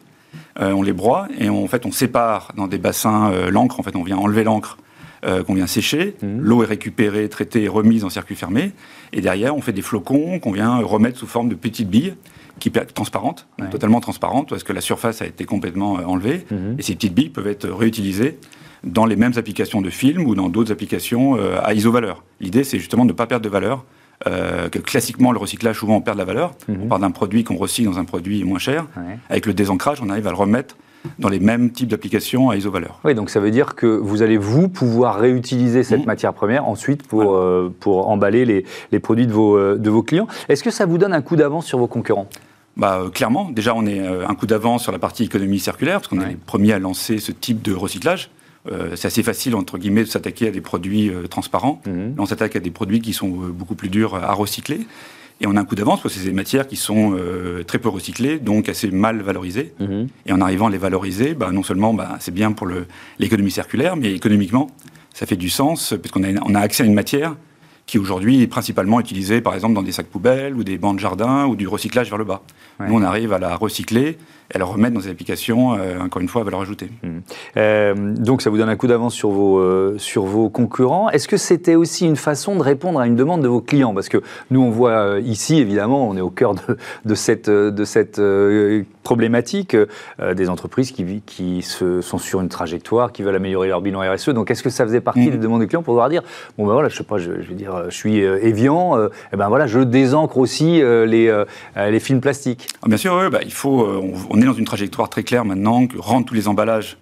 on 0.61 0.83
les 0.83 0.93
broie 0.93 1.29
et 1.39 1.51
on, 1.51 1.65
en 1.65 1.69
fait 1.69 1.87
on 1.87 1.93
sépare 1.93 2.53
dans 2.57 2.69
des 2.69 2.79
bassins 2.79 3.33
l'encre. 3.51 3.81
En 3.81 3.83
fait, 3.83 3.97
on 3.97 4.03
vient 4.03 4.17
enlever 4.17 4.45
l'encre 4.45 4.79
qu'on 5.23 5.55
vient 5.55 5.67
sécher. 5.67 6.15
Mmh. 6.23 6.41
L'eau 6.41 6.63
est 6.63 6.67
récupérée, 6.67 7.29
traitée 7.29 7.65
et 7.65 7.69
remise 7.69 8.05
en 8.05 8.11
circuit 8.11 8.37
fermé. 8.37 8.73
Et 9.13 9.21
derrière, 9.21 9.57
on 9.57 9.61
fait 9.61 9.73
des 9.73 9.83
flocons 9.83 10.39
qu'on 10.39 10.53
vient 10.53 10.79
remettre 10.79 11.19
sous 11.19 11.27
forme 11.27 11.49
de 11.49 11.55
petites 11.55 11.89
billes 11.89 12.15
qui 12.59 12.73
transparentes, 12.73 13.47
totalement 13.71 14.01
transparentes, 14.01 14.49
parce 14.49 14.65
que 14.65 14.73
la 14.73 14.81
surface 14.81 15.23
a 15.23 15.27
été 15.27 15.45
complètement 15.45 15.93
enlevée. 15.93 16.45
Mmh. 16.51 16.57
Et 16.79 16.83
ces 16.83 16.97
petites 16.97 17.15
billes 17.15 17.31
peuvent 17.31 17.47
être 17.47 17.69
réutilisées 17.69 18.41
dans 18.83 19.07
les 19.07 19.15
mêmes 19.15 19.35
applications 19.37 19.81
de 19.81 19.91
film 19.91 20.27
ou 20.27 20.35
dans 20.35 20.49
d'autres 20.49 20.73
applications 20.73 21.37
à 21.63 21.73
iso-valeur. 21.75 22.25
L'idée, 22.41 22.65
c'est 22.65 22.79
justement 22.79 23.05
de 23.05 23.13
ne 23.13 23.17
pas 23.17 23.27
perdre 23.27 23.45
de 23.45 23.49
valeur 23.49 23.85
euh, 24.27 24.69
que 24.69 24.81
classiquement 24.81 25.31
le 25.31 25.39
recyclage 25.39 25.79
souvent 25.79 25.95
on 25.97 26.01
perd 26.01 26.17
de 26.17 26.23
la 26.23 26.25
valeur. 26.25 26.53
Mhm. 26.67 26.83
On 26.83 26.87
part 26.89 26.99
d'un 26.99 27.13
produit 27.13 27.45
qu'on 27.45 27.57
recycle 27.57 27.89
dans 27.89 27.99
un 27.99 28.05
produit 28.05 28.43
moins 28.43 28.59
cher. 28.59 28.87
Avec 29.29 29.47
le 29.47 29.55
désancrage, 29.55 30.03
on 30.03 30.11
arrive 30.11 30.27
à 30.27 30.31
le 30.31 30.37
remettre 30.37 30.77
dans 31.19 31.29
les 31.29 31.41
mêmes 31.41 31.71
types 31.71 31.89
d'applications 31.89 32.51
à 32.51 32.57
iso-valeur. 32.57 33.01
Oui, 33.05 33.15
donc 33.15 33.31
ça 33.31 33.41
veut 33.41 33.51
dire 33.51 33.75
que 33.75 33.87
vous 33.87 34.23
allez 34.23 34.37
vous 34.37 34.69
pouvoir 34.69 35.19
réutiliser 35.19 35.83
cette 35.83 36.01
mhm. 36.01 36.07
matière 36.07 36.35
première 36.35 36.69
ensuite 36.69 37.07
pour, 37.07 37.37
euh, 37.37 37.75
pour 37.81 38.09
emballer 38.09 38.45
les, 38.45 38.65
les, 38.93 39.01
produits 39.01 39.27
de 39.27 39.33
vos, 39.33 39.57
euh, 39.57 39.77
de 39.77 39.91
vos 39.91 40.03
clients. 40.03 40.27
Est-ce 40.49 40.63
que 40.63 40.71
ça 40.71 40.87
vous 40.87 40.99
donne 40.99 41.13
un 41.13 41.23
coup 41.23 41.37
d'avance 41.37 41.67
sur 41.67 41.79
vos 41.79 41.87
concurrents? 41.87 42.29
Bah, 42.77 43.05
clairement, 43.13 43.51
déjà 43.51 43.75
on 43.75 43.87
est 43.87 44.07
un 44.07 44.35
coup 44.37 44.47
d'avance 44.47 44.85
sur 44.85 44.93
la 44.93 45.01
partie 45.01 45.25
économie 45.25 45.59
circulaire, 45.59 46.01
parce 46.01 46.07
qu'on 46.09 46.21
est 46.21 46.29
les 46.29 46.37
premiers 46.37 46.73
à 46.73 46.79
lancer 46.79 47.19
ce 47.19 47.33
type 47.33 47.61
de 47.61 47.75
recyclage. 47.75 48.31
Euh, 48.71 48.97
c'est 48.97 49.07
assez 49.07 49.23
facile, 49.23 49.55
entre 49.55 49.79
guillemets, 49.79 50.05
de 50.05 50.09
s'attaquer 50.09 50.49
à 50.49 50.51
des 50.51 50.61
produits 50.61 51.11
euh, 51.11 51.27
transparents. 51.27 51.81
Mhm. 51.87 52.15
on 52.19 52.27
s'attaque 52.27 52.57
à 52.57 52.61
des 52.61 52.71
produits 52.71 53.01
qui 53.01 53.13
sont 53.13 53.29
euh, 53.29 53.53
beaucoup 53.53 53.75
plus 53.75 53.89
durs 53.89 54.15
à 54.15 54.33
recycler. 54.33 54.87
Et 55.41 55.47
on 55.47 55.55
a 55.57 55.61
un 55.61 55.65
coup 55.65 55.75
d'avance 55.75 56.01
parce 56.03 56.15
que 56.15 56.21
c'est 56.21 56.27
des 56.27 56.35
matières 56.35 56.67
qui 56.67 56.77
sont 56.77 57.17
très 57.67 57.79
peu 57.79 57.89
recyclées, 57.89 58.39
donc 58.39 58.69
assez 58.69 58.91
mal 58.91 59.21
valorisées. 59.23 59.73
Mhm. 59.79 60.09
Et 60.27 60.33
en 60.33 60.41
arrivant 60.41 60.67
à 60.67 60.71
les 60.71 60.79
valoriser, 60.79 61.35
bah, 61.35 61.51
non 61.53 61.63
seulement 61.63 61.95
bah, 61.95 62.17
c'est 62.19 62.35
bien 62.35 62.51
pour 62.51 62.67
l'économie 63.19 63.53
circulaire, 63.53 63.97
mais 63.97 64.13
économiquement, 64.13 64.69
ça 65.15 65.27
fait 65.27 65.37
du 65.37 65.49
sens 65.49 65.95
parce 66.03 66.11
qu'on 66.11 66.25
a, 66.25 66.29
on 66.45 66.55
a 66.55 66.61
accès 66.61 66.83
à 66.83 66.87
une 66.87 66.95
matière 66.95 67.37
qui 67.89 67.99
aujourd'hui 67.99 68.43
est 68.43 68.47
principalement 68.47 69.01
utilisée 69.01 69.41
par 69.41 69.55
exemple 69.55 69.75
dans 69.75 69.83
des 69.83 69.93
sacs 69.93 70.07
poubelles 70.07 70.55
ou 70.55 70.63
des 70.63 70.77
bancs 70.77 70.95
de 70.95 71.01
jardin 71.01 71.47
ou 71.47 71.57
du 71.57 71.67
recyclage 71.67 72.09
vers 72.11 72.19
le 72.19 72.25
bas. 72.25 72.43
Nous, 72.81 72.95
on 72.95 73.03
arrive 73.03 73.33
à 73.33 73.39
la 73.39 73.57
recycler 73.57 74.19
et 74.55 74.59
la 74.59 74.65
remettre 74.65 74.95
dans 74.95 75.01
des 75.01 75.11
applications, 75.11 75.75
euh, 75.75 75.99
encore 76.01 76.23
une 76.23 76.29
fois, 76.29 76.41
à 76.41 76.45
valeur 76.45 76.61
ajoutée. 76.61 76.91
Mmh. 77.03 77.09
Euh, 77.59 77.95
donc 78.17 78.41
ça 78.41 78.49
vous 78.49 78.57
donne 78.57 78.71
un 78.71 78.77
coup 78.77 78.87
d'avance 78.87 79.15
sur 79.15 79.31
vos, 79.31 79.59
euh, 79.59 79.97
sur 79.99 80.25
vos 80.25 80.49
concurrents. 80.49 81.11
Est-ce 81.11 81.29
que 81.29 81.37
c'était 81.37 81.75
aussi 81.75 82.07
une 82.07 82.17
façon 82.17 82.57
de 82.57 82.63
répondre 82.63 82.99
à 82.99 83.07
une 83.07 83.17
demande 83.17 83.43
de 83.43 83.49
vos 83.49 83.61
clients? 83.61 83.93
Parce 83.93 84.09
que 84.09 84.23
nous, 84.51 84.63
on 84.63 84.71
voit 84.71 85.19
ici, 85.21 85.59
évidemment, 85.59 86.09
on 86.09 86.17
est 86.17 86.23
au 86.23 86.31
cœur 86.31 86.55
de, 86.55 86.79
de 87.05 87.15
cette, 87.15 87.51
de 87.51 87.85
cette 87.85 88.21
problématique 89.03 89.77
des 90.35 90.49
entreprises 90.49 90.93
qui, 90.93 91.23
qui 91.27 91.63
se, 91.63 92.01
sont 92.01 92.19
sur 92.19 92.41
une 92.41 92.49
trajectoire, 92.49 93.13
qui 93.13 93.23
veulent 93.23 93.37
améliorer 93.37 93.69
leur 93.69 93.81
bilan 93.81 94.01
RSE. 94.01 94.31
Donc 94.31 94.51
est-ce 94.51 94.63
que 94.63 94.71
ça 94.71 94.85
faisait 94.85 95.01
partie 95.01 95.29
mmh. 95.29 95.31
des 95.31 95.39
demandes 95.39 95.61
des 95.61 95.67
clients 95.67 95.83
pour 95.83 95.93
pouvoir 95.93 96.09
dire, 96.09 96.23
bon 96.57 96.67
ben 96.67 96.73
voilà, 96.73 96.89
je 96.89 96.97
sais 96.97 97.05
pas, 97.05 97.19
je, 97.19 97.43
je 97.43 97.49
veux 97.49 97.55
dire, 97.55 97.85
je 97.91 97.95
suis 97.95 98.19
Evian, 98.19 98.99
et 99.33 99.37
ben 99.37 99.49
voilà, 99.49 99.67
je 99.67 99.81
désancre 99.81 100.39
aussi 100.39 100.81
les, 100.81 101.45
les 101.77 102.01
films 102.01 102.21
plastiques 102.21 102.69
ah, 102.83 102.89
Bien 102.89 102.97
sûr, 102.97 103.19
oui, 103.21 103.31
bah, 103.31 103.41
il 103.45 103.53
faut... 103.53 103.87
On, 103.87 104.38
on 104.38 104.38
est 104.43 104.47
dans 104.47 104.53
une 104.53 104.65
trajectoire 104.65 105.09
très 105.09 105.23
claire 105.23 105.45
maintenant 105.45 105.87
que 105.87 105.99
rendre 105.99 106.27
tous 106.27 106.35
les 106.35 106.49
emballages 106.49 106.99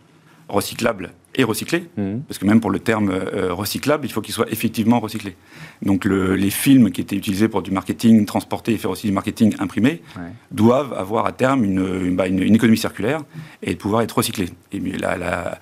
recyclables 0.49 1.13
et 1.35 1.45
recyclés, 1.45 1.89
mmh. 1.97 2.21
parce 2.29 2.39
que 2.39 2.47
même 2.47 2.61
pour 2.61 2.71
le 2.71 2.79
terme 2.79 3.11
euh, 3.11 3.53
recyclable, 3.53 4.07
il 4.07 4.13
faut 4.13 4.23
qu'il 4.23 4.33
soit 4.33 4.51
effectivement 4.51 5.01
recyclé. 5.01 5.37
Donc 5.83 6.07
les 6.07 6.51
films 6.51 6.91
qui 6.91 7.03
étaient 7.03 7.17
utilisés 7.17 7.49
pour 7.49 7.63
du 7.63 7.71
marketing 7.71 8.25
transporté 8.25 8.73
et 8.73 8.79
faire 8.79 8.91
aussi 8.91 9.07
du 9.07 9.13
marketing 9.13 9.55
imprimé 9.59 10.03
doivent 10.51 10.95
avoir 10.95 11.27
à 11.27 11.33
terme 11.33 11.65
une, 11.65 12.17
bah, 12.17 12.27
une, 12.27 12.55
économie 12.55 12.79
circulaire 12.79 13.23
et 13.63 13.75
pouvoir 13.75 14.01
être 14.01 14.17
recyclés. 14.17 14.49
Et 14.73 14.81
la, 14.81 15.59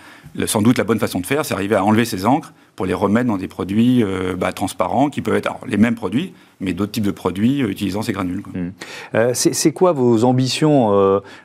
sans 0.46 0.62
doute 0.62 0.78
la 0.78 0.84
bonne 0.84 1.00
façon 1.00 1.18
de 1.18 1.26
faire, 1.26 1.44
c'est 1.44 1.54
arriver 1.54 1.74
à 1.74 1.84
enlever 1.84 2.04
ces 2.04 2.26
encres 2.26 2.52
pour 2.76 2.86
les 2.86 2.94
remettre 2.94 3.26
dans 3.26 3.36
des 3.36 3.48
produits 3.48 4.02
euh, 4.02 4.34
bah, 4.36 4.52
transparents 4.52 5.10
qui 5.10 5.22
peuvent 5.22 5.36
être 5.36 5.54
les 5.66 5.76
mêmes 5.76 5.94
produits, 5.94 6.32
mais 6.60 6.72
d'autres 6.72 6.92
types 6.92 7.04
de 7.04 7.10
produits 7.10 7.62
euh, 7.62 7.68
utilisant 7.68 8.02
ces 8.02 8.12
granules. 8.12 8.42
Mmh. 8.52 8.68
Euh, 9.14 9.30
c'est 9.34 9.72
quoi 9.72 9.92
vos 9.92 10.24
ambitions 10.24 10.88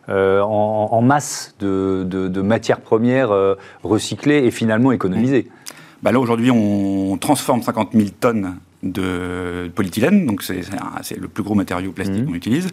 en, 0.07 1.01
masse 1.01 1.55
de, 1.59 2.41
matières 2.41 2.81
premières 2.81 3.31
recyclées 3.83 4.45
et 4.45 4.51
finalement 4.51 4.91
économisées? 4.91 5.47
Mmh. 5.47 5.73
bah 6.03 6.11
Là, 6.11 6.19
aujourd'hui, 6.19 6.51
on 6.51 7.17
transforme 7.17 7.61
50 7.61 7.89
000 7.93 8.09
tonnes 8.19 8.57
de 8.81 9.69
polyéthylène, 9.75 10.25
donc 10.25 10.41
c'est 10.41 11.17
le 11.17 11.27
plus 11.27 11.43
gros 11.43 11.55
matériau 11.55 11.91
plastique 11.91 12.23
mmh. 12.23 12.25
qu'on 12.25 12.33
utilise. 12.33 12.67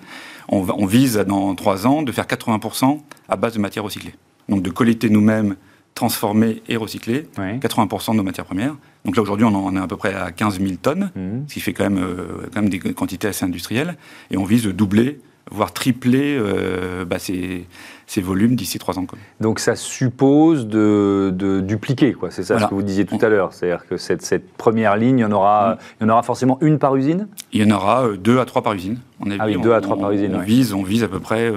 On, 0.49 0.65
on, 0.77 0.87
vise 0.87 1.17
dans 1.27 1.55
trois 1.57 1.87
ans 1.87 2.03
de 2.03 2.13
faire 2.13 2.27
80% 2.27 3.01
à 3.29 3.37
base 3.37 3.55
de 3.55 3.59
matières 3.59 3.85
recyclées. 3.85 4.15
Donc 4.49 4.63
de 4.63 4.71
collecter 4.71 5.11
nous-mêmes 5.11 5.57
transformer 5.97 6.63
et 6.69 6.77
recycler 6.77 7.27
80% 7.37 8.13
de 8.13 8.17
nos 8.19 8.23
matières 8.23 8.45
premières. 8.45 8.77
Donc 9.05 9.17
là, 9.17 9.23
aujourd'hui, 9.23 9.47
on 9.47 9.55
en 9.55 9.75
est 9.75 9.81
à 9.81 9.87
peu 9.87 9.97
près 9.97 10.15
à 10.15 10.31
15 10.31 10.61
000 10.61 10.75
tonnes, 10.81 11.11
mmh. 11.17 11.49
ce 11.49 11.55
qui 11.55 11.61
fait 11.61 11.73
quand 11.73 11.85
même, 11.85 11.99
euh, 11.99 12.47
quand 12.53 12.61
même 12.61 12.71
des 12.71 12.79
quantités 12.79 13.29
assez 13.29 13.45
industrielles. 13.45 13.97
Et 14.31 14.37
on 14.37 14.45
vise 14.45 14.63
de 14.65 14.73
doubler, 14.73 15.21
voire 15.51 15.73
tripler 15.73 16.37
euh, 16.39 17.07
bah, 17.07 17.19
ces, 17.19 17.67
ces, 18.07 18.21
volumes 18.21 18.57
d'ici 18.57 18.79
trois 18.79 18.99
ans. 18.99 19.07
Donc 19.41 19.59
ça 19.59 19.75
suppose 19.75 20.67
de, 20.67 21.33
de 21.35 21.61
dupliquer, 21.61 22.13
quoi. 22.13 22.31
c'est 22.31 22.43
ça 22.43 22.61
ce 22.61 22.67
que 22.67 22.75
vous 22.75 22.83
disiez 22.83 23.07
tout 23.07 23.19
à 23.23 23.31
l'heure. 23.31 23.55
C'est-à-dire 23.55 23.87
que 23.87 23.97
cette, 23.97 24.21
cette, 24.21 24.53
première 24.53 24.99
ligne, 24.99 25.21
il 25.21 25.23
y, 25.23 25.25
en 25.25 25.33
aura, 25.33 25.77
mmh. 25.77 25.79
il 26.01 26.03
y 26.05 26.07
en 26.11 26.13
aura 26.13 26.23
forcément 26.23 26.59
une 26.61 26.79
par 26.79 26.95
usine? 26.95 27.27
Il 27.53 27.63
y 27.63 27.73
en 27.73 27.75
aura 27.75 28.05
euh, 28.05 28.17
deux 28.19 28.39
à 28.39 28.45
trois 28.45 28.63
par 28.63 28.75
usine. 28.75 28.99
On 29.21 29.31
ah 29.39 29.47
oui, 29.47 29.57
deux 29.59 29.73
à 29.73 29.81
trois 29.81 29.97
par 29.97 30.13
usine. 30.13 30.37
On, 30.37 30.41
vise, 30.41 30.75
on 30.75 30.83
vise 30.83 31.05
à 31.05 31.09
peu 31.09 31.21
près 31.21 31.51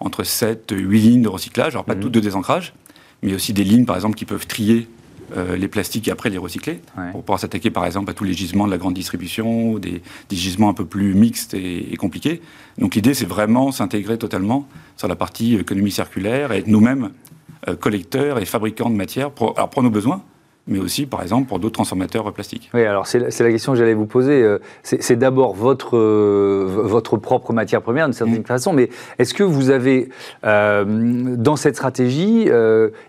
entre 0.00 0.24
7 0.24 0.72
et 0.72 0.76
8 0.76 1.00
lignes 1.00 1.22
de 1.22 1.28
recyclage, 1.28 1.74
alors 1.74 1.84
pas 1.84 1.94
mmh. 1.94 2.00
toutes 2.00 2.12
de 2.12 2.20
désancrage 2.20 2.72
mais 3.24 3.34
aussi 3.34 3.52
des 3.52 3.64
lignes, 3.64 3.86
par 3.86 3.96
exemple, 3.96 4.16
qui 4.16 4.26
peuvent 4.26 4.46
trier 4.46 4.86
euh, 5.34 5.56
les 5.56 5.66
plastiques 5.66 6.06
et 6.08 6.10
après 6.10 6.28
les 6.28 6.38
recycler, 6.38 6.80
pour 7.12 7.22
pouvoir 7.22 7.40
s'attaquer 7.40 7.70
par 7.70 7.86
exemple 7.86 8.10
à 8.10 8.14
tous 8.14 8.24
les 8.24 8.34
gisements 8.34 8.66
de 8.66 8.70
la 8.70 8.76
grande 8.76 8.94
distribution, 8.94 9.72
ou 9.72 9.78
des, 9.78 10.02
gisements 10.30 10.68
un 10.68 10.74
peu 10.74 10.84
plus 10.84 11.14
mixtes 11.14 11.54
et, 11.54 11.96
compliqués. 11.96 12.42
Donc 12.78 12.94
l'idée, 12.94 13.14
c'est 13.14 13.24
vraiment 13.24 13.72
s'intégrer 13.72 14.18
totalement 14.18 14.68
sur 14.96 15.08
la 15.08 15.16
partie 15.16 15.54
économie 15.54 15.90
circulaire 15.90 16.52
et 16.52 16.58
être 16.58 16.68
nous-mêmes 16.68 17.10
euh, 17.68 17.74
collecteurs 17.74 18.38
et 18.38 18.44
fabricants 18.44 18.90
de 18.90 18.96
matières 18.96 19.30
pour, 19.30 19.54
alors 19.56 19.70
pour 19.70 19.82
nos 19.82 19.90
besoins, 19.90 20.22
mais 20.66 20.78
aussi, 20.78 21.04
par 21.04 21.20
exemple, 21.20 21.46
pour 21.46 21.58
d'autres 21.58 21.74
transformateurs 21.74 22.32
plastiques. 22.32 22.70
Oui, 22.72 22.84
alors 22.84 23.06
c'est 23.06 23.18
la, 23.18 23.50
question 23.50 23.72
que 23.72 23.78
j'allais 23.78 23.92
vous 23.92 24.06
poser. 24.06 24.42
Euh, 24.42 24.58
c'est 24.82 25.16
d'abord 25.16 25.54
votre, 25.54 25.96
euh, 25.96 26.66
votre 26.66 27.18
propre 27.18 27.52
matière 27.52 27.82
première, 27.82 28.06
d'une 28.06 28.14
certaine 28.14 28.40
mmh. 28.40 28.46
façon, 28.46 28.72
mais 28.72 28.88
est-ce 29.18 29.34
que 29.34 29.42
vous 29.42 29.68
avez, 29.68 30.08
euh, 30.44 30.84
dans 31.36 31.56
cette 31.56 31.76
stratégie, 31.76 32.48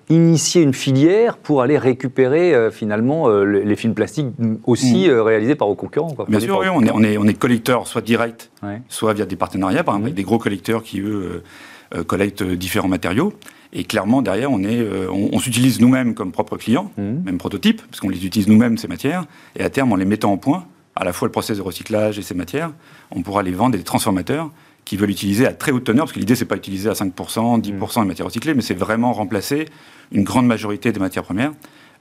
initié 0.09 0.63
une 0.63 0.73
filière 0.73 1.37
pour 1.37 1.61
aller 1.61 1.77
récupérer 1.77 2.69
finalement 2.71 3.29
les 3.29 3.75
films 3.75 3.93
plastiques 3.93 4.27
aussi 4.65 5.07
mmh. 5.07 5.19
réalisés 5.19 5.55
par 5.55 5.67
vos 5.67 5.75
concurrents 5.75 6.15
Bien 6.27 6.39
sûr, 6.39 6.59
oui, 6.59 6.67
on 6.73 6.83
est, 6.83 6.91
on, 6.91 7.03
est, 7.03 7.17
on 7.17 7.25
est 7.25 7.33
collecteur 7.33 7.87
soit 7.87 8.01
direct, 8.01 8.51
soit 8.89 9.13
via 9.13 9.25
des 9.25 9.35
partenariats, 9.35 9.83
par 9.83 9.95
exemple, 9.95 10.03
mmh. 10.03 10.07
avec 10.07 10.15
des 10.15 10.23
gros 10.23 10.39
collecteurs 10.39 10.83
qui, 10.83 10.99
eux, 10.99 11.43
collectent 12.05 12.43
différents 12.43 12.89
matériaux. 12.89 13.33
Et 13.77 13.83
clairement, 13.83 14.21
derrière, 14.21 14.51
on, 14.51 14.63
est, 14.63 14.79
euh, 14.79 15.11
on, 15.11 15.37
s'utilise 15.37 15.81
nous-mêmes 15.81 16.13
comme 16.15 16.31
propres 16.31 16.55
clients, 16.55 16.91
mmh. 16.97 17.25
même 17.25 17.37
prototype, 17.37 17.81
parce 17.85 17.99
qu'on 17.99 18.07
les 18.07 18.25
utilise 18.25 18.47
nous-mêmes, 18.47 18.77
ces 18.77 18.87
matières. 18.87 19.25
Et 19.57 19.63
à 19.63 19.69
terme, 19.69 19.91
en 19.91 19.97
les 19.97 20.05
mettant 20.05 20.31
en 20.31 20.37
point, 20.37 20.65
à 20.95 21.03
la 21.03 21.11
fois 21.11 21.27
le 21.27 21.33
process 21.33 21.57
de 21.57 21.61
recyclage 21.61 22.17
et 22.17 22.21
ces 22.21 22.35
matières, 22.35 22.71
on 23.11 23.21
pourra 23.21 23.43
les 23.43 23.51
vendre 23.51 23.75
à 23.75 23.77
des 23.77 23.83
transformateurs 23.83 24.49
qui 24.85 24.95
veulent 24.95 25.09
l'utiliser 25.09 25.45
à 25.45 25.51
très 25.51 25.73
haute 25.73 25.83
teneur, 25.83 26.05
parce 26.05 26.13
que 26.13 26.19
l'idée, 26.19 26.35
c'est 26.35 26.45
pas 26.45 26.55
utiliser 26.55 26.89
à 26.89 26.93
5%, 26.93 27.61
10% 27.61 28.01
de 28.03 28.07
matières 28.07 28.27
recyclées, 28.27 28.53
mais 28.53 28.61
c'est 28.61 28.75
vraiment 28.75 29.11
remplacer 29.11 29.65
une 30.13 30.23
grande 30.23 30.47
majorité 30.47 30.93
des 30.93 30.99
matières 30.99 31.23
premières 31.23 31.51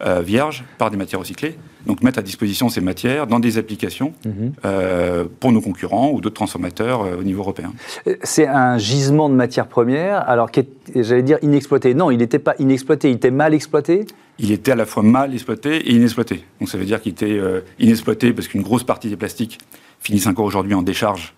euh, 0.03 0.23
vierges 0.23 0.65
par 0.77 0.91
des 0.91 0.97
matières 0.97 1.21
recyclées. 1.21 1.57
Donc 1.87 2.03
mettre 2.03 2.19
à 2.19 2.23
disposition 2.23 2.69
ces 2.69 2.81
matières 2.81 3.29
dans 3.29 3.39
des 3.39 3.59
applications 3.59 4.13
mhm. 4.25 4.53
euh, 4.65 5.25
pour 5.39 5.53
nos 5.53 5.61
concurrents 5.61 6.11
ou 6.11 6.21
d'autres 6.21 6.35
transformateurs 6.35 7.03
euh, 7.03 7.19
au 7.21 7.23
niveau 7.23 7.43
européen. 7.43 7.73
C'est 8.25 8.49
un 8.49 8.77
gisement 8.77 9.29
de 9.29 9.35
matières 9.35 9.69
premières, 9.69 10.29
alors 10.29 10.51
j'allais 10.97 11.23
dire 11.23 11.39
inexploité. 11.43 11.95
Non, 11.95 12.11
il 12.11 12.19
n'était 12.19 12.41
pas 12.41 12.57
inexploité, 12.59 13.11
il 13.11 13.17
était 13.17 13.31
mal 13.31 13.55
exploité 13.55 14.07
il 14.41 14.51
était 14.51 14.73
à 14.73 14.75
la 14.75 14.85
fois 14.85 15.05
mal 15.05 15.33
exploité 15.33 15.77
et 15.77 15.95
inexploité. 15.95 16.45
Donc 16.59 16.69
ça 16.69 16.77
veut 16.77 16.85
dire 16.85 17.01
qu'il 17.01 17.13
était 17.13 17.41
inexploité 17.79 18.33
parce 18.33 18.49
qu'une 18.49 18.63
grosse 18.63 18.83
partie 18.83 19.09
des 19.09 19.17
plastiques 19.17 19.61
finissent 20.01 20.27
encore 20.27 20.45
aujourd'hui 20.45 20.75
en 20.75 20.83
décharge, 20.83 21.35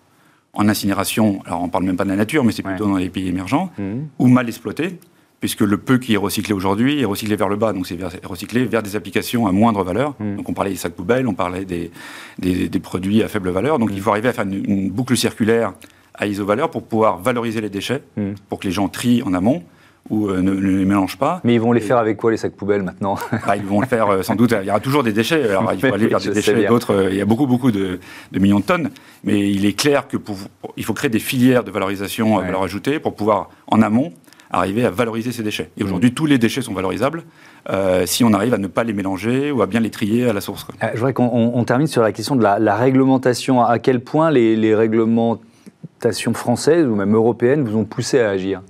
en 0.53 0.67
incinération. 0.67 1.43
Alors 1.45 1.61
on 1.61 1.67
ne 1.67 1.71
parle 1.71 1.83
même 1.83 1.95
pas 1.95 2.05
de 2.05 2.09
la 2.09 2.15
nature, 2.15 2.43
mais 2.43 2.51
c'est 2.51 2.63
plutôt 2.63 2.87
dans 2.87 2.97
les 2.97 3.09
pays 3.09 3.27
émergents, 3.27 3.69
mhm. 3.77 4.07
ou 4.17 4.27
mal 4.27 4.47
exploité 4.47 4.97
puisque 5.39 5.61
le 5.61 5.77
peu 5.77 5.97
qui 5.97 6.13
est 6.13 6.17
recyclé 6.17 6.53
aujourd'hui 6.53 7.01
est 7.01 7.05
recyclé 7.05 7.35
vers 7.35 7.49
le 7.49 7.55
bas, 7.55 7.73
donc 7.73 7.87
c'est 7.87 7.97
recyclé 8.25 8.65
vers 8.65 8.81
des 8.81 8.95
applications 8.95 9.47
à 9.47 9.51
moindre 9.51 9.83
valeur. 9.83 10.15
Hmm. 10.19 10.37
Donc 10.37 10.49
on 10.49 10.53
parlait 10.53 10.71
des 10.71 10.77
sacs 10.77 10.93
poubelles, 10.93 11.27
on 11.27 11.33
parlait 11.33 11.65
des, 11.65 11.91
des, 12.39 12.79
produits 12.79 13.23
à 13.23 13.27
faible 13.27 13.49
valeur. 13.49 13.79
Donc 13.79 13.89
il 13.93 14.01
faut 14.01 14.11
arriver 14.11 14.29
à 14.29 14.33
faire 14.33 14.45
une, 14.45 14.89
boucle 14.89 15.15
circulaire 15.15 15.73
à 16.15 16.25
iso-valeur 16.25 16.71
pour 16.71 16.83
pouvoir 16.83 17.19
valoriser 17.19 17.61
les 17.61 17.69
déchets, 17.69 18.01
hmm. 18.15 18.33
pour 18.49 18.59
que 18.59 18.67
les 18.67 18.71
gens 18.71 18.87
trient 18.87 19.21
en 19.23 19.33
amont 19.33 19.63
ou 20.09 20.29
euh, 20.29 20.41
ne, 20.41 20.51
les 20.51 20.85
mélangent 20.85 21.17
pas. 21.17 21.41
Mais 21.43 21.55
ils 21.55 21.61
vont 21.61 21.71
les 21.71 21.81
faire 21.81 21.97
avec 21.97 22.17
quoi 22.17 22.31
les 22.31 22.37
sacs 22.37 22.53
poubelles 22.53 22.83
maintenant? 22.83 23.17
Ah, 23.45 23.57
Ils 23.57 23.65
vont 23.65 23.81
le 23.81 23.87
faire 23.87 24.07
euh, 24.07 24.23
sans 24.23 24.35
doute. 24.35 24.53
Il 24.61 24.67
y 24.67 24.69
aura 24.69 24.79
toujours 24.79 25.03
des 25.03 25.13
déchets. 25.13 25.49
Alors 25.49 25.71
il 25.73 25.79
faut 25.79 25.87
aller 25.93 26.07
vers 26.07 26.19
des 26.19 26.31
déchets 26.31 26.65
d'autres. 26.65 26.93
Euh, 26.93 27.09
il 27.11 27.17
y 27.17 27.21
a 27.21 27.25
beaucoup 27.25 27.45
beaucoup 27.47 27.71
de, 27.71 27.99
millions 28.33 28.59
de 28.59 28.65
tonnes. 28.65 28.89
Mais 29.23 29.51
il 29.51 29.65
est 29.65 29.73
clair 29.73 30.07
que 30.07 30.17
pour, 30.17 30.37
il 30.77 30.85
faut 30.85 30.93
créer 30.93 31.09
des 31.09 31.19
filières 31.19 31.63
de 31.63 31.71
valorisation 31.71 32.37
à 32.37 32.43
valeur 32.43 32.63
ajoutée 32.63 32.99
pour 32.99 33.15
pouvoir 33.15 33.49
en 33.67 33.81
amont 33.81 34.13
arriver 34.51 34.85
à 34.85 34.91
valoriser 34.91 35.31
ces 35.31 35.43
déchets. 35.43 35.71
Et 35.77 35.83
aujourd'hui, 35.83 36.13
tous 36.13 36.25
les 36.25 36.37
déchets 36.37 36.61
sont 36.61 36.73
valorisables 36.73 37.23
euh, 37.69 38.05
si 38.05 38.23
on 38.23 38.33
arrive 38.33 38.53
à 38.53 38.57
ne 38.57 38.67
pas 38.67 38.83
les 38.83 38.93
mélanger 38.93 39.51
ou 39.51 39.61
à 39.61 39.67
bien 39.67 39.79
les 39.79 39.89
trier 39.89 40.29
à 40.29 40.33
la 40.33 40.41
source. 40.41 40.65
Euh, 40.83 40.87
je 40.93 40.97
voudrais 40.97 41.13
qu'on 41.13 41.63
termine 41.65 41.87
sur 41.87 42.01
la 42.01 42.11
question 42.11 42.35
de 42.35 42.43
la, 42.43 42.75
réglementation. 42.75 43.61
À 43.61 43.79
quel 43.79 44.01
point 44.01 44.31
les, 44.31 44.75
réglementations 44.75 46.33
françaises 46.33 46.85
ou 46.85 46.95
même 46.95 47.13
européennes 47.13 47.63
vous 47.63 47.77
ont 47.77 47.85
poussé 47.85 48.19
à 48.19 48.29
agir? 48.29 48.61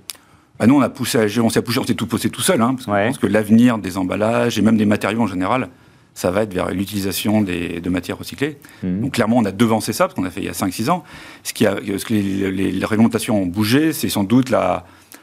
Bah 0.58 0.66
nous, 0.66 0.74
on 0.74 0.82
a 0.82 0.88
poussé 0.88 1.18
à 1.18 1.22
agir, 1.22 1.44
on 1.44 1.50
s'est 1.50 1.62
poussé, 1.62 1.78
on 1.78 1.84
s'est 1.84 1.94
tout 1.94 2.08
posé 2.08 2.30
tout 2.30 2.40
seul, 2.40 2.60
hein, 2.60 2.74
parce 2.74 2.86
qu'on 2.86 2.92
pense 2.92 3.18
que 3.18 3.28
l'avenir 3.28 3.78
des 3.78 3.96
emballages 3.96 4.58
et 4.58 4.62
même 4.62 4.76
des 4.76 4.86
matériaux 4.86 5.22
en 5.22 5.26
général, 5.28 5.68
ça 6.14 6.32
va 6.32 6.42
être 6.42 6.52
vers 6.52 6.70
l'utilisation 6.70 7.42
de 7.42 7.88
matières 7.88 8.18
recyclées. 8.18 8.58
Mmh. 8.82 9.02
Donc 9.02 9.12
clairement, 9.12 9.36
on 9.36 9.44
a 9.44 9.52
devancé 9.52 9.92
ça, 9.92 10.06
parce 10.06 10.14
qu'on 10.14 10.24
a 10.24 10.30
fait 10.30 10.40
il 10.40 10.46
y 10.46 10.48
a 10.48 10.52
5-6 10.52 10.90
ans. 10.90 11.04
Ce, 11.44 11.52
qui 11.52 11.64
a, 11.64 11.76
ce 11.76 12.04
que 12.04 12.12
les, 12.12 12.72
les, 12.72 12.84
réglementations 12.84 13.40
ont 13.40 13.46
bougé, 13.46 13.92
c'est 13.92 14.08
sans 14.08 14.24
doute 14.24 14.50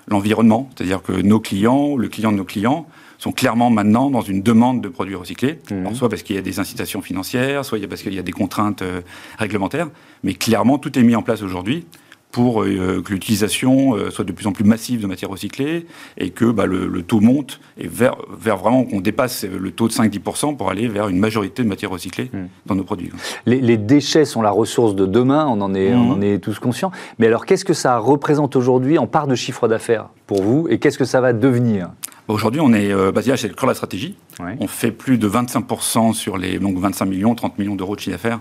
l'environnement. 0.08 0.70
C'est-à-dire 0.76 1.02
que 1.02 1.14
nos 1.14 1.40
clients, 1.40 1.96
le 1.98 2.08
client 2.08 2.32
de 2.32 2.38
nos 2.38 2.44
clients, 2.44 2.88
sont 3.18 3.32
clairement 3.32 3.70
maintenant 3.70 4.10
dans 4.10 4.22
une 4.22 4.42
demande 4.42 4.82
de 4.82 4.90
produits 4.90 5.16
recyclés, 5.16 5.60
mmh. 5.72 5.94
soit 5.94 6.10
parce 6.10 6.22
qu'il 6.22 6.36
y 6.36 6.40
a 6.40 6.42
des 6.42 6.60
incitations 6.60 7.02
financières, 7.02 7.64
soit 7.64 7.80
parce 7.88 8.02
qu'il 8.02 8.14
y 8.14 8.20
a 8.20 8.24
des 8.24 8.34
contraintes 8.34 8.82
euh, 8.82 9.02
réglementaires, 9.38 9.90
mais 10.24 10.34
clairement 10.34 10.78
tout 10.78 10.98
est 11.00 11.04
mis 11.04 11.16
en 11.16 11.22
place 11.22 11.42
aujourd'hui 11.42 11.86
pour 12.36 12.64
euh, 12.64 13.02
que 13.02 13.14
l'utilisation 13.14 13.96
euh, 13.96 14.12
soit 14.12 14.26
de 14.26 14.34
plus 14.34 14.46
en 14.46 14.52
plus 14.52 14.66
massive 14.66 15.00
de 15.00 15.08
matières 15.08 15.30
recyclées 15.30 15.86
et 16.18 16.32
que 16.32 16.44
bah, 16.44 16.66
le, 16.66 17.02
taux 17.02 17.22
monte 17.22 17.62
et 17.78 17.88
vers, 17.88 18.18
vers 18.38 18.58
vraiment 18.58 18.84
qu'on 18.84 19.00
dépasse 19.00 19.46
le 19.46 19.72
taux 19.72 19.88
de 19.88 19.94
5-10% 19.94 20.58
pour 20.58 20.70
aller 20.70 20.90
vers 20.90 21.08
une 21.08 21.18
majorité 21.18 21.64
de 21.64 21.70
matières 21.70 21.92
recyclées 21.92 22.30
mmh. 22.34 22.40
dans 22.66 22.76
nos 22.76 22.84
produits. 22.84 23.10
Les, 23.46 23.78
déchets 23.78 24.26
sont 24.26 24.42
la 24.42 24.52
ressource 24.52 24.96
de 24.96 25.06
demain, 25.06 25.48
on 25.48 25.62
en 25.62 25.74
est, 25.74 25.94
on 25.94 26.12
en 26.12 26.22
est 26.22 26.40
tous 26.40 26.60
conscients. 26.60 26.92
Mais 27.20 27.28
alors 27.28 27.46
qu'est-ce 27.46 27.64
que 27.64 27.74
ça 27.74 28.00
représente 28.00 28.58
aujourd'hui 28.58 28.98
en 28.98 29.08
part 29.08 29.28
de 29.28 29.36
chiffre 29.36 29.70
d'affaires 29.70 30.10
pour 30.28 30.44
vous 30.44 30.68
et 30.70 30.78
qu'est-ce 30.78 30.98
que 30.98 31.06
ça 31.06 31.22
va 31.22 31.32
devenir? 31.32 31.92
Aujourd'hui, 32.28 32.60
on 32.60 32.74
est 32.74 32.92
euh, 32.92 33.12
basé 33.12 33.38
c'est 33.38 33.48
le 33.48 33.54
cœur 33.54 33.66
de 33.66 33.72
la 33.72 33.76
stratégie. 33.76 34.16
On 34.40 34.68
fait 34.68 34.92
plus 34.92 35.18
de 35.18 35.30
25% 35.30 36.14
sur 36.14 36.38
les 36.38 36.60
donc 36.60 36.78
25 36.78 37.06
millions, 37.06 37.36
30 37.36 37.58
millions 37.58 37.76
d'euros 37.76 37.96
de 37.96 38.02
chiffre 38.02 38.16
d'affaires, 38.16 38.40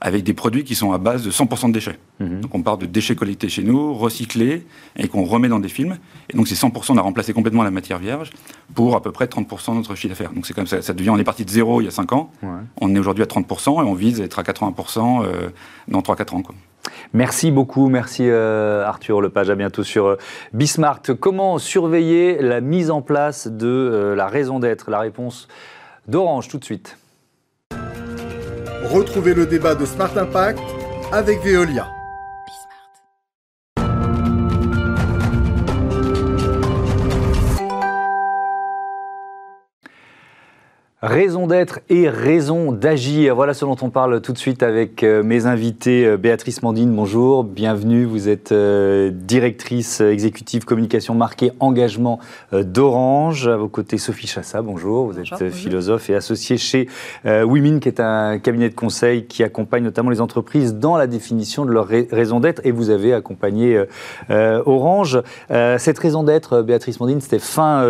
avec 0.00 0.24
des 0.24 0.34
produits 0.34 0.64
qui 0.64 0.74
sont 0.74 0.92
à 0.92 0.98
base 0.98 1.24
de 1.24 1.30
100% 1.30 1.68
de 1.68 1.72
déchets. 1.72 1.98
Mhm. 2.20 2.40
Donc 2.40 2.54
on 2.54 2.62
part 2.62 2.78
de 2.78 2.86
déchets 2.86 3.16
collectés 3.16 3.48
chez 3.48 3.62
nous, 3.62 3.94
recyclés, 3.94 4.66
et 4.96 5.08
qu'on 5.08 5.24
remet 5.24 5.48
dans 5.48 5.58
des 5.58 5.68
films. 5.68 5.98
Et 6.30 6.36
donc 6.36 6.48
ces 6.48 6.54
100%, 6.54 6.92
on 6.92 6.96
a 6.96 7.02
remplacé 7.02 7.32
complètement 7.32 7.62
la 7.62 7.70
matière 7.70 7.98
vierge 7.98 8.30
pour 8.74 8.96
à 8.96 9.02
peu 9.02 9.12
près 9.12 9.26
30% 9.26 9.72
de 9.72 9.76
notre 9.76 9.94
chiffre 9.94 10.08
d'affaires. 10.08 10.32
Donc 10.32 10.46
c'est 10.46 10.54
comme 10.54 10.66
ça, 10.66 10.80
ça 10.82 10.92
devient, 10.92 11.10
on 11.10 11.18
est 11.18 11.24
parti 11.24 11.44
de 11.44 11.50
zéro 11.50 11.80
il 11.80 11.84
y 11.84 11.88
a 11.88 11.90
5 11.90 12.12
ans, 12.12 12.30
on 12.80 12.94
est 12.94 12.98
aujourd'hui 12.98 13.22
à 13.22 13.26
30% 13.26 13.84
et 13.84 13.88
on 13.88 13.94
vise 13.94 14.20
à 14.20 14.24
être 14.24 14.38
à 14.38 14.42
80% 14.42 15.24
euh, 15.24 15.50
dans 15.88 16.00
3-4 16.00 16.34
ans. 16.36 16.42
Quoi. 16.42 16.54
Merci 17.12 17.50
beaucoup, 17.50 17.88
merci 17.88 18.24
euh, 18.28 18.84
Arthur 18.84 19.20
Lepage, 19.20 19.48
à 19.50 19.54
bientôt 19.54 19.84
sur 19.84 20.06
euh, 20.06 20.16
Bismart. 20.52 21.00
Comment 21.20 21.58
surveiller 21.58 22.42
la 22.42 22.60
mise 22.60 22.90
en 22.90 23.02
place 23.02 23.46
de 23.46 23.68
euh, 23.68 24.14
la 24.16 24.26
raison 24.26 24.58
d'être? 24.58 24.90
La 24.90 24.98
réponse 24.98 25.33
d'Orange 26.06 26.48
tout 26.48 26.58
de 26.58 26.64
suite. 26.64 26.98
Retrouvez 28.84 29.34
le 29.34 29.46
débat 29.46 29.74
de 29.74 29.86
Smart 29.86 30.16
Impact 30.16 30.60
avec 31.12 31.40
Veolia. 31.42 31.90
Raison 41.04 41.46
d'être 41.46 41.80
et 41.90 42.08
raison 42.08 42.72
d'agir. 42.72 43.34
Voilà 43.34 43.52
ce 43.52 43.66
dont 43.66 43.76
on 43.82 43.90
parle 43.90 44.22
tout 44.22 44.32
de 44.32 44.38
suite 44.38 44.62
avec 44.62 45.02
euh, 45.02 45.22
mes 45.22 45.44
invités. 45.44 46.06
Euh, 46.06 46.16
Béatrice 46.16 46.62
Mandine, 46.62 46.90
bonjour, 46.96 47.44
bienvenue. 47.44 48.06
Vous 48.06 48.30
êtes 48.30 48.52
euh, 48.52 49.10
directrice 49.12 50.00
exécutive 50.00 50.64
communication 50.64 51.14
marquée 51.14 51.52
engagement 51.60 52.20
d'Orange. 52.52 53.48
À 53.48 53.56
vos 53.58 53.68
côtés, 53.68 53.98
Sophie 53.98 54.26
Chassa, 54.26 54.62
bonjour. 54.62 55.04
Vous 55.04 55.18
êtes 55.18 55.50
philosophe 55.50 56.08
et 56.08 56.14
associée 56.14 56.56
chez 56.56 56.88
Women, 57.26 57.80
qui 57.80 57.88
est 57.88 58.00
un 58.00 58.38
cabinet 58.38 58.70
de 58.70 58.74
conseil 58.74 59.26
qui 59.26 59.42
accompagne 59.42 59.84
notamment 59.84 60.08
les 60.08 60.22
entreprises 60.22 60.74
dans 60.74 60.96
la 60.96 61.06
définition 61.06 61.66
de 61.66 61.70
leur 61.70 61.86
raison 61.86 62.40
d'être. 62.40 62.62
Et 62.64 62.70
vous 62.70 62.88
avez 62.88 63.12
accompagné 63.12 63.84
Orange. 64.30 65.20
Cette 65.50 65.98
raison 65.98 66.22
d'être, 66.22 66.62
Béatrice 66.62 66.98
Mandine, 66.98 67.20
c'était 67.20 67.38
fin 67.38 67.82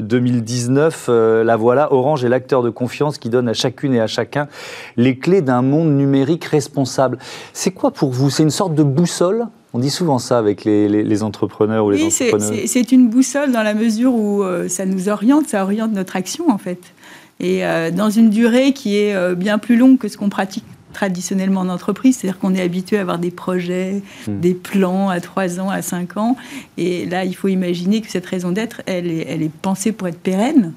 2019. 0.00 1.10
La 1.44 1.56
voilà, 1.56 1.92
Orange 1.92 2.24
est 2.24 2.28
l'acteur 2.30 2.53
de 2.62 2.70
confiance 2.70 3.18
qui 3.18 3.28
donne 3.28 3.48
à 3.48 3.54
chacune 3.54 3.94
et 3.94 4.00
à 4.00 4.06
chacun 4.06 4.48
les 4.96 5.18
clés 5.18 5.42
d'un 5.42 5.62
monde 5.62 5.96
numérique 5.96 6.44
responsable. 6.44 7.18
C'est 7.52 7.72
quoi 7.72 7.90
pour 7.90 8.10
vous? 8.10 8.30
C'est 8.30 8.42
une 8.42 8.50
sorte 8.50 8.74
de 8.74 8.82
boussole? 8.82 9.46
On 9.72 9.80
dit 9.80 9.90
souvent 9.90 10.20
ça 10.20 10.38
avec 10.38 10.64
les, 10.64 11.22
entrepreneurs 11.24 11.84
ou 11.84 11.90
les 11.90 12.04
entrepreneurs. 12.04 12.52
Oui, 12.52 12.68
c'est 12.68 12.92
une 12.92 13.08
boussole 13.08 13.50
dans 13.50 13.64
la 13.64 13.74
mesure 13.74 14.14
où 14.14 14.44
euh, 14.44 14.68
ça 14.68 14.86
nous 14.86 15.08
oriente, 15.08 15.48
ça 15.48 15.64
oriente 15.64 15.92
notre 15.92 16.14
action 16.14 16.48
en 16.48 16.58
fait. 16.58 16.78
Et 17.40 17.66
euh, 17.66 17.90
dans 17.90 18.10
une 18.10 18.30
durée 18.30 18.72
qui 18.72 18.96
est 18.96 19.16
euh, 19.16 19.34
bien 19.34 19.58
plus 19.58 19.76
longue 19.76 19.98
que 19.98 20.06
ce 20.06 20.16
qu'on 20.16 20.28
pratique 20.28 20.64
traditionnellement 20.92 21.62
en 21.62 21.68
entreprise, 21.68 22.18
c'est-à-dire 22.18 22.38
qu'on 22.38 22.54
est 22.54 22.62
habitué 22.62 22.98
à 22.98 23.00
avoir 23.00 23.18
des 23.18 23.32
projets, 23.32 24.00
hmm. 24.28 24.38
des 24.38 24.54
plans 24.54 25.08
à 25.08 25.20
3 25.20 25.58
ans, 25.58 25.68
à 25.68 25.82
5 25.82 26.16
ans. 26.16 26.36
Et 26.78 27.04
là, 27.06 27.24
il 27.24 27.34
faut 27.34 27.48
imaginer 27.48 28.00
que 28.00 28.08
cette 28.08 28.26
raison 28.26 28.52
d'être, 28.52 28.80
elle 28.86 29.10
est, 29.10 29.26
elle 29.28 29.42
est 29.42 29.50
pensée 29.50 29.90
pour 29.90 30.06
être 30.06 30.20
pérenne. 30.20 30.72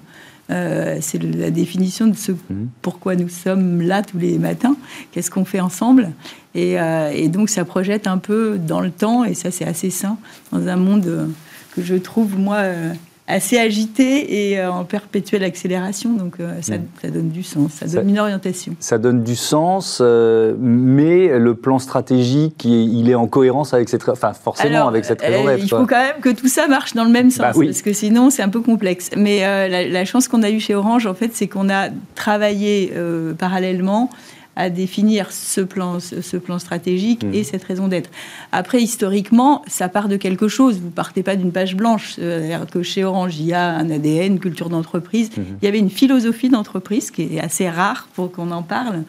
Euh, 0.50 1.00
c'est 1.02 1.22
la 1.22 1.52
définition 1.52 2.08
de 2.08 2.16
ce 2.16 2.32
mhm. 2.32 2.70
pourquoi 2.82 3.16
nous 3.16 3.28
sommes 3.28 3.82
là 3.82 4.02
tous 4.02 4.18
les 4.18 4.38
matins, 4.38 4.78
qu'est-ce 5.12 5.30
qu'on 5.30 5.44
fait 5.44 5.60
ensemble. 5.60 6.12
Et, 6.56 6.80
euh, 6.80 7.12
et, 7.14 7.28
donc 7.28 7.50
ça 7.50 7.66
projette 7.66 8.08
un 8.08 8.18
peu 8.18 8.58
dans 8.58 8.80
le 8.80 8.90
temps, 8.90 9.26
et 9.26 9.34
ça 9.34 9.52
c'est 9.52 9.66
assez 9.66 9.90
sain, 9.90 10.18
dans 10.52 10.68
un 10.68 10.78
monde 10.78 11.30
que 11.76 11.84
je 11.84 11.96
trouve, 11.96 12.40
moi, 12.40 12.58
euh, 12.58 12.94
assez 13.28 13.58
agité 13.58 14.52
et 14.52 14.60
euh, 14.60 14.72
en 14.72 14.86
perpétuelle 14.86 15.44
accélération. 15.44 16.14
Donc 16.14 16.36
euh, 16.40 16.60
mm. 16.60 16.62
ça, 17.02 17.10
donne 17.10 17.30
du 17.30 17.44
sens, 17.44 17.72
ça 17.74 17.86
donne 17.86 18.10
une 18.10 18.20
orientation. 18.20 18.74
Ça 18.80 18.98
donne 18.98 19.24
du 19.24 19.36
sens, 19.36 20.00
euh, 20.02 20.56
mais 20.58 21.38
le 21.38 21.54
plan 21.54 21.78
stratégique, 21.78 22.64
il 22.64 23.10
est 23.10 23.16
en 23.16 23.28
cohérence 23.28 23.74
avec 23.74 23.90
cette, 23.90 24.08
enfin 24.08 24.34
forcément 24.34 24.88
avec 24.88 25.06
cette 25.06 25.22
raison 25.22 25.46
Il 25.58 25.70
faut 25.70 25.86
quand 25.86 26.02
même 26.02 26.22
que 26.22 26.30
tout 26.30 26.48
ça 26.48 26.68
marche 26.68 26.94
dans 26.94 27.04
le 27.04 27.12
même 27.12 27.30
sens, 27.30 27.40
bah 27.40 27.52
parce 27.54 27.82
que 27.82 27.94
sinon 27.94 28.30
c'est 28.30 28.44
un 28.44 28.50
peu 28.50 28.62
complexe. 28.62 29.10
Mais 29.18 29.42
la, 29.42 29.88
la, 29.88 30.06
chance 30.06 30.28
qu'on 30.28 30.44
a 30.44 30.50
eue 30.50 30.62
chez 30.62 30.76
Orange, 30.76 31.06
en 31.06 31.14
fait, 31.14 31.32
c'est 31.34 31.48
qu'on 31.48 31.70
a 31.70 31.90
travaillé 32.16 32.94
parallèlement 33.38 34.10
à 34.58 34.72
définir 34.72 35.32
ce 35.32 35.62
plan, 35.62 36.00
ce 36.00 36.36
plan 36.36 36.58
stratégique 36.58 37.24
et 37.32 37.42
mmh. 37.42 37.44
cette 37.44 37.64
raison 37.64 37.88
d'être. 37.88 38.10
Après, 38.52 38.82
historiquement, 38.82 39.62
ça 39.68 39.88
part 39.88 40.10
de 40.10 40.18
quelque 40.18 40.48
chose. 40.48 40.80
Vous 40.80 40.90
partez 40.90 41.22
pas 41.22 41.36
d'une 41.36 41.52
page 41.52 41.76
blanche. 41.76 42.16
C'est-à-dire 42.16 42.66
que 42.66 42.82
chez 42.82 43.04
Orange, 43.04 43.38
il 43.38 43.46
y 43.46 43.54
a 43.54 43.70
un 43.70 43.90
ADN, 43.90 44.34
une 44.34 44.40
culture 44.40 44.70
d'entreprise. 44.70 45.30
Mmh. 45.30 45.42
Il 45.62 45.66
y 45.66 45.68
avait 45.68 45.78
une 45.78 45.92
philosophie 45.92 46.50
d'entreprise 46.50 47.12
qui 47.12 47.36
est 47.36 47.40
assez 47.40 47.70
rare 47.70 48.10
pour 48.16 48.32
qu'on 48.32 48.50
en 48.50 48.64
parle 48.64 49.04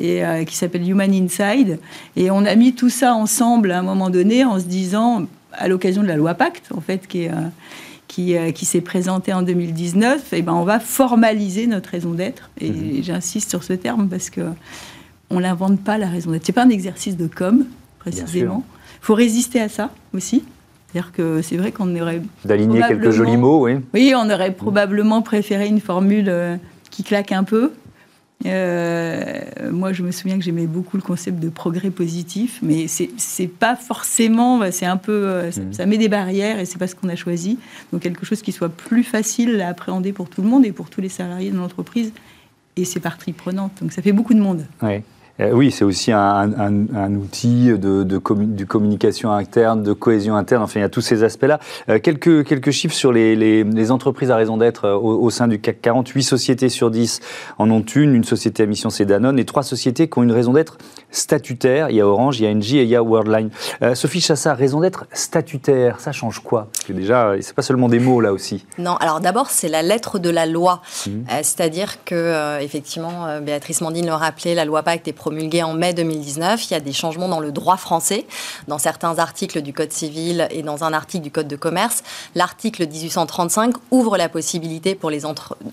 et 0.00 0.24
euh, 0.24 0.44
qui 0.44 0.56
s'appelle 0.56 0.88
Human 0.88 1.12
Inside. 1.12 1.78
Et 2.16 2.32
on 2.32 2.44
a 2.44 2.54
mis 2.56 2.74
tout 2.74 2.90
ça 2.90 3.14
ensemble 3.14 3.70
à 3.70 3.78
un 3.78 3.82
moment 3.82 4.10
donné 4.10 4.44
en 4.44 4.58
se 4.58 4.64
disant, 4.64 5.26
à 5.52 5.68
l'occasion 5.68 6.02
de 6.02 6.08
la 6.08 6.16
loi 6.16 6.34
Pacte, 6.34 6.72
en 6.74 6.80
fait, 6.80 7.06
qui 7.06 7.22
est, 7.22 7.30
euh, 7.30 7.48
euh, 8.18 8.52
qui, 8.52 8.64
s'est 8.64 8.80
présenté 8.80 9.32
en 9.32 9.42
2019, 9.42 10.32
et 10.32 10.38
eh 10.38 10.42
ben 10.42 10.54
on 10.54 10.64
va 10.64 10.80
formaliser 10.80 11.66
notre 11.66 11.90
raison 11.90 12.12
d'être. 12.12 12.50
Et 12.60 12.70
mhm. 12.70 13.02
j'insiste 13.02 13.50
sur 13.50 13.62
ce 13.62 13.72
terme 13.72 14.08
parce 14.08 14.30
que 14.30 14.40
on 15.30 15.38
l'invente 15.38 15.80
pas 15.80 15.98
la 15.98 16.08
raison 16.08 16.30
d'être. 16.30 16.44
C'est 16.44 16.52
pas 16.52 16.64
un 16.64 16.70
exercice 16.70 17.16
de 17.16 17.26
com 17.26 17.64
précisément. 17.98 18.64
Il 19.00 19.04
faut 19.04 19.14
résister 19.14 19.60
à 19.60 19.68
ça 19.68 19.90
aussi. 20.14 20.42
C'est-à-dire 20.90 21.12
que 21.12 21.42
c'est 21.42 21.56
vrai 21.56 21.70
qu'on 21.70 21.94
aurait 22.00 22.22
d'aligner 22.44 22.80
quelques 22.80 23.10
jolis 23.10 23.36
mots, 23.36 23.64
oui. 23.64 23.76
Oui, 23.92 24.14
on 24.16 24.30
aurait 24.30 24.54
probablement 24.54 25.20
préféré 25.20 25.68
une 25.68 25.80
formule 25.80 26.28
euh, 26.28 26.56
qui 26.90 27.04
claque 27.04 27.30
un 27.30 27.44
peu, 27.44 27.72
euh, 28.46 29.40
moi, 29.70 29.92
je 29.92 30.02
me 30.02 30.10
souviens 30.12 30.38
que 30.38 30.44
j'aimais 30.44 30.66
beaucoup 30.66 30.96
le 30.96 31.02
concept 31.02 31.40
de 31.40 31.48
progrès 31.48 31.90
positif, 31.90 32.60
mais 32.62 32.86
c'est 32.86 33.48
pas 33.48 33.74
forcément, 33.74 34.70
c'est 34.70 34.86
un 34.86 34.96
peu, 34.96 35.12
euh, 35.12 35.50
mmh. 35.50 35.72
ça, 35.72 35.86
met 35.86 35.98
des 35.98 36.08
barrières 36.08 36.58
et 36.60 36.64
c'est 36.64 36.78
pas 36.78 36.86
ce 36.86 36.94
qu'on 36.94 37.08
a 37.08 37.16
choisi. 37.16 37.58
Donc 37.92 38.02
quelque 38.02 38.24
chose 38.24 38.42
qui 38.42 38.52
soit 38.52 38.68
plus 38.68 39.02
facile 39.02 39.60
à 39.60 39.68
appréhender 39.68 40.12
pour 40.12 40.28
tout 40.28 40.42
le 40.42 40.48
monde 40.48 40.64
et 40.64 40.72
pour 40.72 40.88
tous 40.90 41.00
les 41.00 41.08
salariés 41.08 41.50
de 41.50 41.56
l'entreprise. 41.56 42.12
Et 42.76 42.84
c'est 42.84 43.00
partie 43.00 43.32
prenante. 43.32 43.72
Donc 43.80 43.92
ça 43.92 44.02
fait 44.02 44.12
beaucoup 44.12 44.34
de 44.34 44.40
monde. 44.40 44.64
Oui. 44.82 45.02
Euh, 45.40 45.52
oui, 45.52 45.70
c'est 45.70 45.84
aussi 45.84 46.12
un, 46.12 47.14
outil 47.14 47.66
de, 47.68 48.02
de, 48.02 48.18
communication 48.64 49.32
interne, 49.32 49.82
de 49.82 49.92
cohésion 49.92 50.36
interne. 50.36 50.62
Enfin, 50.62 50.80
il 50.80 50.82
y 50.82 50.86
a 50.86 50.88
tous 50.88 51.00
ces 51.00 51.22
aspects-là. 51.22 51.60
Euh, 51.88 51.98
quelques, 51.98 52.44
quelques 52.44 52.70
chiffres 52.70 52.94
sur 52.94 53.12
les, 53.12 53.90
entreprises 53.90 54.30
à 54.30 54.36
raison 54.36 54.56
d'être 54.56 54.84
euh, 54.84 54.96
au, 54.96 55.30
sein 55.30 55.48
du 55.48 55.60
CAC 55.60 55.80
40. 55.80 56.08
8 56.08 56.22
sociétés 56.22 56.68
sur 56.68 56.90
10 56.90 57.20
en 57.58 57.70
ont 57.70 57.84
une. 57.94 58.14
Une 58.14 58.24
société 58.24 58.64
à 58.64 58.66
mission, 58.66 58.90
c'est 58.90 59.04
Danone. 59.04 59.38
Et 59.38 59.44
trois 59.44 59.62
sociétés 59.62 60.08
qui 60.08 60.18
ont 60.18 60.22
une 60.22 60.32
raison 60.32 60.52
d'être 60.52 60.78
statutaire. 61.10 61.90
Il 61.90 61.96
y 61.96 62.00
a 62.00 62.06
Orange, 62.06 62.40
il 62.40 62.44
y 62.44 62.46
a 62.46 62.50
Engie 62.50 62.78
et 62.78 62.82
il 62.82 62.88
y 62.88 62.96
a 62.96 63.02
Worldline. 63.02 63.50
Sophie 63.94 64.20
Chassa, 64.20 64.54
raison 64.54 64.80
d'être 64.80 65.06
statutaire, 65.12 66.00
ça 66.00 66.12
change 66.12 66.40
quoi? 66.40 66.68
Parce 66.72 66.84
que 66.84 66.92
déjà, 66.92 67.32
c'est 67.40 67.54
pas 67.54 67.62
seulement 67.62 67.88
des 67.88 67.98
mots 67.98 68.20
là 68.20 68.32
aussi. 68.32 68.66
Non, 68.78 68.96
alors 68.96 69.20
d'abord, 69.20 69.50
c'est 69.50 69.68
la 69.68 69.82
lettre 69.82 70.18
de 70.18 70.30
la 70.30 70.46
loi. 70.46 70.82
Mmh. 71.06 71.10
C'est-à-dire 71.42 72.04
que, 72.04 72.60
effectivement, 72.60 73.40
Béatrice 73.40 73.80
Mandine 73.80 74.06
le 74.06 74.12
rappelait, 74.12 74.54
la 74.54 74.64
loi 74.64 74.82
Pacte 74.82 75.08
est 75.08 75.12
promulguée 75.28 75.62
en 75.62 75.74
mai 75.74 75.92
2019, 75.92 76.70
il 76.70 76.72
y 76.72 76.74
a 76.74 76.80
des 76.80 76.94
changements 76.94 77.28
dans 77.28 77.40
le 77.40 77.52
droit 77.52 77.76
français, 77.76 78.24
dans 78.66 78.78
certains 78.78 79.18
articles 79.18 79.60
du 79.60 79.74
Code 79.74 79.92
civil 79.92 80.48
et 80.50 80.62
dans 80.62 80.84
un 80.84 80.94
article 80.94 81.22
du 81.22 81.30
Code 81.30 81.48
de 81.48 81.56
commerce. 81.56 82.02
L'article 82.34 82.88
1835 82.88 83.74
ouvre 83.90 84.16
la 84.16 84.30
possibilité 84.30 84.94
pour 84.94 85.10
les, 85.10 85.20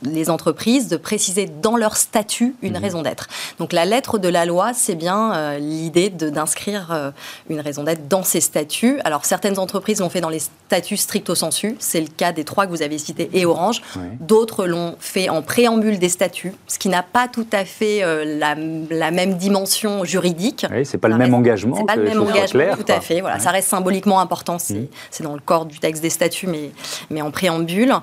les 0.03 0.29
entreprises 0.29 0.89
de 0.89 0.97
préciser 0.97 1.45
dans 1.45 1.77
leur 1.77 1.95
statut 1.95 2.53
une 2.61 2.73
mhm. 2.73 2.83
raison 2.83 3.01
d'être. 3.01 3.27
Donc 3.57 3.71
la 3.71 3.85
lettre 3.85 4.17
de 4.17 4.27
la 4.27 4.45
loi, 4.45 4.73
c'est 4.73 4.95
bien 4.95 5.33
euh, 5.33 5.57
l'idée 5.57 6.09
d'inscrire 6.09 6.91
euh, 6.91 7.11
une 7.49 7.61
raison 7.61 7.83
d'être 7.83 8.09
dans 8.09 8.23
ces 8.23 8.41
statuts. 8.41 8.99
Alors 9.05 9.23
certaines 9.23 9.57
entreprises 9.57 10.01
l'ont 10.01 10.09
fait 10.09 10.19
dans 10.19 10.27
les 10.27 10.41
statuts 10.67 10.97
stricto 10.97 11.35
sensu, 11.35 11.75
c'est 11.79 12.01
le 12.01 12.07
cas 12.07 12.31
des 12.31 12.43
trois 12.43 12.65
que 12.65 12.71
vous 12.71 12.81
avez 12.81 12.97
cités 12.97 13.29
et 13.33 13.45
Orange. 13.45 13.81
D'autres 14.19 14.65
l'ont 14.65 14.95
fait 14.99 15.29
en 15.29 15.41
préambule 15.41 15.99
des 15.99 16.09
statuts, 16.09 16.53
ce 16.67 16.79
qui 16.79 16.89
n'a 16.89 17.03
pas 17.03 17.27
tout 17.27 17.47
à 17.51 17.65
fait 17.65 18.03
euh, 18.03 18.37
la, 18.39 18.55
la, 18.89 19.11
même 19.11 19.35
dimension 19.35 20.03
juridique. 20.03 20.65
Oui, 20.71 20.85
c'est 20.85 20.97
pas 20.97 21.07
le 21.07 21.17
même 21.17 21.33
engagement. 21.33 21.75
C'est 21.77 21.85
pas 21.85 21.95
le 21.95 22.03
même 22.03 22.21
engagement, 22.21 22.75
tout 22.75 22.91
à 22.91 22.99
fait. 22.99 23.21
Voilà, 23.21 23.39
ça 23.39 23.51
reste 23.51 23.69
symboliquement 23.69 24.19
important. 24.19 24.57
C'est 24.57 24.89
mmh. 25.19 25.23
dans 25.23 25.33
le 25.33 25.39
corps 25.39 25.65
du 25.65 25.79
texte 25.79 26.01
des 26.01 26.09
statuts, 26.09 26.47
mais, 26.47 26.71
mais 27.09 27.21
en 27.21 27.31
préambule. 27.31 27.93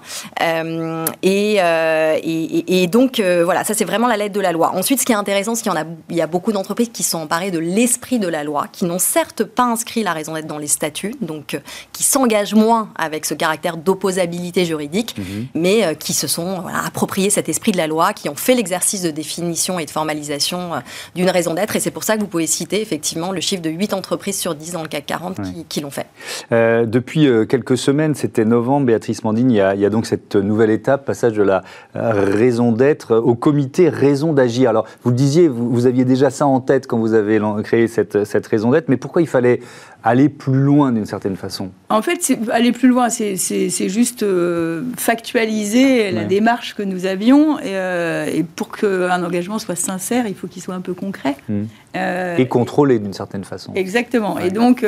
Euh, 0.41 1.05
et, 1.23 1.57
euh, 1.59 2.19
et, 2.23 2.83
et, 2.83 2.87
donc, 2.87 3.21
voilà, 3.21 3.65
ça 3.65 3.75
c'est 3.75 3.85
vraiment 3.85 4.07
la 4.07 4.17
lettre 4.17 4.35
de 4.35 4.41
la 4.41 4.53
loi. 4.53 4.73
Ensuite, 4.75 5.01
ce 5.01 5.07
qui 5.07 5.13
est 5.13 5.17
intéressant, 5.17 5.55
c'est 5.55 5.63
qu'il 5.63 5.73
y, 5.73 5.75
en 5.75 5.81
a, 5.81 5.85
il 6.11 6.17
y 6.17 6.23
a 6.23 6.27
beaucoup 6.27 6.53
d'entreprises 6.53 6.91
qui 6.93 7.03
sont 7.03 7.19
emparées 7.19 7.51
de 7.51 7.59
l'esprit 7.59 8.19
de 8.19 8.29
la 8.29 8.45
loi, 8.45 8.67
qui 8.73 8.85
n'ont 8.85 8.99
certes 8.99 9.45
pas 9.45 9.65
inscrit 9.65 10.03
la 10.03 10.13
raison 10.13 10.35
d'être 10.35 10.47
dans 10.47 10.59
les 10.59 10.69
statuts, 10.69 11.15
donc 11.21 11.61
qui 11.93 12.05
s'engagent 12.05 12.52
moins 12.55 12.91
avec 12.97 13.27
ce 13.27 13.35
caractère 13.35 13.77
d'opposabilité 13.77 14.65
juridique, 14.65 15.17
mmh. 15.19 15.23
mais 15.55 15.97
qui 15.97 16.13
se 16.13 16.27
sont 16.27 16.61
voilà, 16.61 16.85
appropriés 16.85 17.31
cet 17.31 17.49
esprit 17.49 17.73
de 17.73 17.77
la 17.77 17.87
loi, 17.87 18.13
qui 18.13 18.29
ont 18.29 18.35
fait 18.35 18.55
l'exercice 18.55 19.03
de 19.03 19.11
définition 19.11 19.79
et 19.79 19.85
de 19.85 19.91
formalisation 19.91 20.75
euh, 20.75 20.79
d'une 21.15 21.31
raison 21.31 21.55
d'être. 21.55 21.77
Et 21.77 21.81
c'est 21.81 21.91
pour 21.91 22.05
ça 22.05 22.17
que 22.17 22.21
vous 22.21 22.27
pouvez 22.27 22.47
citer 22.47 22.81
effectivement 22.81 23.33
le 23.33 23.41
chiffre 23.41 23.63
de 23.63 23.71
8 23.71 23.95
entreprises 23.95 24.39
sur 24.39 24.55
10 24.55 24.73
dans 24.73 24.83
le 24.83 24.89
CAC 24.89 25.07
40 25.07 25.37
qui, 25.69 25.81
l'ont 25.81 25.91
fait. 25.91 26.07
Euh, 26.53 26.87
depuis 26.87 27.27
euh, 27.27 27.45
quelques 27.45 27.77
semaines, 27.77 28.15
c'était 28.15 28.45
novembre, 28.45 28.87
Béatrice 28.87 29.25
Mandine, 29.25 29.51
il 29.51 29.57
y, 29.57 29.61
a, 29.61 29.75
il 29.75 29.81
y, 29.81 29.87
a, 29.87 29.91
donc 29.91 30.07
cette 30.07 30.37
nouvelle 30.37 30.71
étape, 30.71 31.05
passage 31.05 31.33
de 31.33 31.43
la 31.43 31.63
raison 31.95 32.73
d'être 32.73 33.17
au 33.17 33.35
comité 33.35 33.89
raison 33.89 34.33
d'agir. 34.33 34.71
Alors, 34.71 34.87
vous 35.03 35.11
le 35.11 35.17
disiez, 35.17 35.49
vous, 35.49 35.71
vous, 35.71 35.87
aviez 35.87 36.05
déjà 36.05 36.31
ça 36.31 36.47
en 36.47 36.61
tête 36.61 36.87
quand 36.87 36.99
vous 36.99 37.15
avez 37.15 37.41
créé 37.65 37.89
cette, 37.89 38.25
cette 38.25 38.47
raison 38.47 38.71
d'être, 38.71 38.89
mais 38.89 38.97
pourquoi 38.97 39.23
il 39.23 39.29
fallait 39.29 39.61
aller 40.05 40.29
plus 40.29 40.61
loin 40.61 40.93
d'une 40.93 41.07
certaine 41.07 41.37
façon 41.37 41.71
En 41.89 42.03
fait, 42.03 42.37
aller 42.51 42.73
plus 42.73 42.89
loin, 42.89 43.09
c'est 43.09 43.89
juste 43.89 44.23
euh, 44.23 44.83
factualiser 44.97 46.11
la 46.11 46.25
démarche 46.25 46.75
que 46.75 46.83
nous 46.83 47.07
avions. 47.07 47.59
Et, 47.59 47.77
euh, 47.77 48.27
et 48.27 48.43
pour 48.43 48.77
qu'un 48.77 49.23
engagement 49.23 49.59
soit 49.59 49.77
sincère, 49.77 50.27
il 50.27 50.35
faut 50.35 50.49
qu'il 50.49 50.63
soit 50.63 50.75
un 50.75 50.81
peu 50.81 50.95
concret. 50.95 51.37
Mmh. 51.49 51.63
Euh, 51.97 52.37
et 52.37 52.49
contrôlé 52.49 52.99
d'une 52.99 53.13
certaine 53.13 53.45
façon. 53.45 53.73
Exactement. 53.75 54.39
Et 54.39 54.51
donc, 54.51 54.85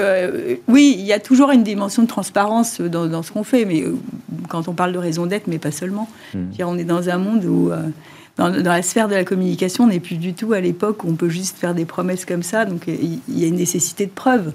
oui, 0.69 0.97
il 0.99 1.05
y 1.05 1.13
a 1.13 1.21
toujours 1.21 1.51
une 1.51 1.63
dimension 1.63 2.03
de 2.03 2.09
transparence 2.09 2.81
dans, 2.81 3.23
ce 3.23 3.33
qu'on 3.33 3.45
fait, 3.45 3.65
mais 3.65 3.85
quand 4.49 4.69
on 4.69 4.73
parle 4.73 4.93
de 4.93 4.99
raison 4.99 5.27
d'être, 5.27 5.47
mais 5.47 5.59
pas 5.59 5.73
seulement. 5.73 6.09
Mmh. 6.35 6.39
On 6.61 6.79
est 6.79 6.85
dans 6.85 7.09
un 7.09 7.19
monde 7.19 7.45
où 7.45 7.71
dans, 8.37 8.49
la 8.49 8.83
sphère 8.83 9.07
de 9.07 9.15
la 9.15 9.25
communication, 9.25 9.85
on 9.85 9.89
n'est 9.89 10.01
plus 10.01 10.17
du 10.17 10.35
tout 10.35 10.55
à 10.55 10.61
l'époque 10.61 11.05
où 11.05 11.09
on 11.09 11.15
peut 11.15 11.29
juste 11.29 11.57
faire 11.59 11.75
des 11.75 11.85
promesses 11.85 12.25
comme 12.25 12.43
ça. 12.43 12.65
Donc 12.65 12.89
il 12.89 13.21
y 13.29 13.45
a 13.45 13.47
une 13.47 13.57
nécessité 13.57 14.07
de 14.07 14.11
preuve 14.11 14.53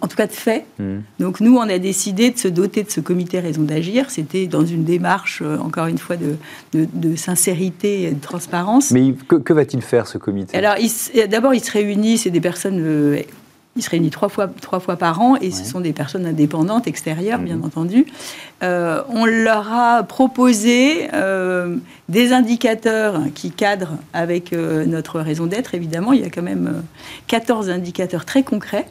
en 0.00 0.08
tout 0.08 0.16
cas 0.16 0.26
de 0.26 0.32
fait. 0.32 0.64
Hmm. 0.78 0.98
Donc 1.20 1.40
nous, 1.40 1.56
on 1.56 1.62
a 1.62 1.78
décidé 1.78 2.30
de 2.30 2.38
se 2.38 2.48
doter 2.48 2.82
de 2.82 2.90
ce 2.90 3.00
comité 3.00 3.40
raison 3.40 3.62
d'agir. 3.62 4.10
C'était 4.10 4.46
dans 4.46 4.64
une 4.64 4.84
démarche, 4.84 5.42
euh, 5.44 5.58
encore 5.58 5.86
une 5.86 5.98
fois, 5.98 6.16
de, 6.16 6.36
de, 6.72 7.16
sincérité 7.16 8.02
et 8.04 8.10
de 8.10 8.20
transparence. 8.20 8.90
Mais 8.90 9.12
que, 9.12 9.52
va-t-il 9.52 9.82
faire, 9.82 10.06
ce 10.06 10.18
comité? 10.18 10.56
Alors, 10.56 10.74
d'abord, 11.28 11.54
il 11.54 11.62
se 11.62 11.70
réunit, 11.70 12.18
c'est 12.18 12.30
des 12.30 12.40
personnes... 12.40 12.80
Euh, 12.80 13.22
il 13.78 13.82
se 13.82 13.90
réunit 13.90 14.08
trois 14.08 14.30
fois, 14.30 14.48
trois 14.62 14.80
fois 14.80 14.96
par 14.96 15.20
an 15.20 15.36
et 15.36 15.50
ce 15.50 15.62
sont 15.62 15.80
des 15.80 15.92
personnes 15.92 16.24
indépendantes, 16.24 16.86
extérieures, 16.86 17.38
bien 17.38 17.56
hmm. 17.56 17.64
entendu. 17.66 18.06
Euh, 18.62 19.02
on 19.10 19.26
leur 19.26 19.70
a 19.70 20.02
proposé 20.02 21.08
des 22.08 22.32
indicateurs 22.32 23.20
qui 23.34 23.50
cadrent 23.50 23.98
avec 24.14 24.52
notre 24.52 25.20
raison 25.20 25.44
d'être, 25.44 25.74
évidemment. 25.74 26.14
Il 26.14 26.22
y 26.22 26.24
a 26.24 26.30
quand 26.30 26.40
même 26.40 26.84
14 27.26 27.68
indicateurs 27.68 28.24
très 28.24 28.42
concrets 28.44 28.86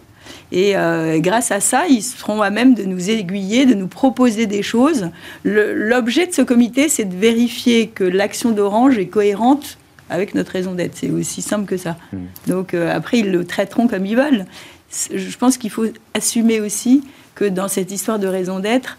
et 0.51 0.77
euh, 0.77 1.19
grâce 1.19 1.51
à 1.51 1.59
ça, 1.59 1.87
ils 1.87 2.01
seront 2.01 2.41
à 2.41 2.49
même 2.49 2.75
de 2.75 2.83
nous 2.83 3.09
aiguiller, 3.09 3.65
de 3.65 3.73
nous 3.73 3.87
proposer 3.87 4.45
des 4.45 4.61
choses. 4.61 5.09
L'objet 5.43 6.27
de 6.27 6.33
ce 6.33 6.41
comité, 6.41 6.87
c'est 6.89 7.05
de 7.05 7.15
vérifier 7.15 7.87
que 7.87 8.03
l'action 8.03 8.51
d'Orange 8.51 8.97
est 8.97 9.07
cohérente 9.07 9.77
avec 10.09 10.35
notre 10.35 10.51
raison 10.51 10.73
d'être. 10.73 10.95
C'est 10.95 11.09
aussi 11.09 11.41
simple 11.41 11.65
que 11.65 11.77
ça. 11.77 11.97
Hmm. 12.13 12.25
Donc 12.47 12.73
euh, 12.73 12.95
après, 12.95 13.19
ils 13.19 13.31
le 13.31 13.45
traiteront 13.45 13.87
comme 13.87 14.05
ils 14.05 14.15
veulent. 14.15 14.45
Je 15.13 15.37
pense 15.37 15.57
qu'il 15.57 15.71
faut 15.71 15.87
assumer 16.13 16.61
aussi 16.61 17.03
que 17.33 17.45
dans 17.45 17.67
cette 17.67 17.91
histoire 17.91 18.19
de 18.19 18.27
raison 18.27 18.59
d'être, 18.59 18.97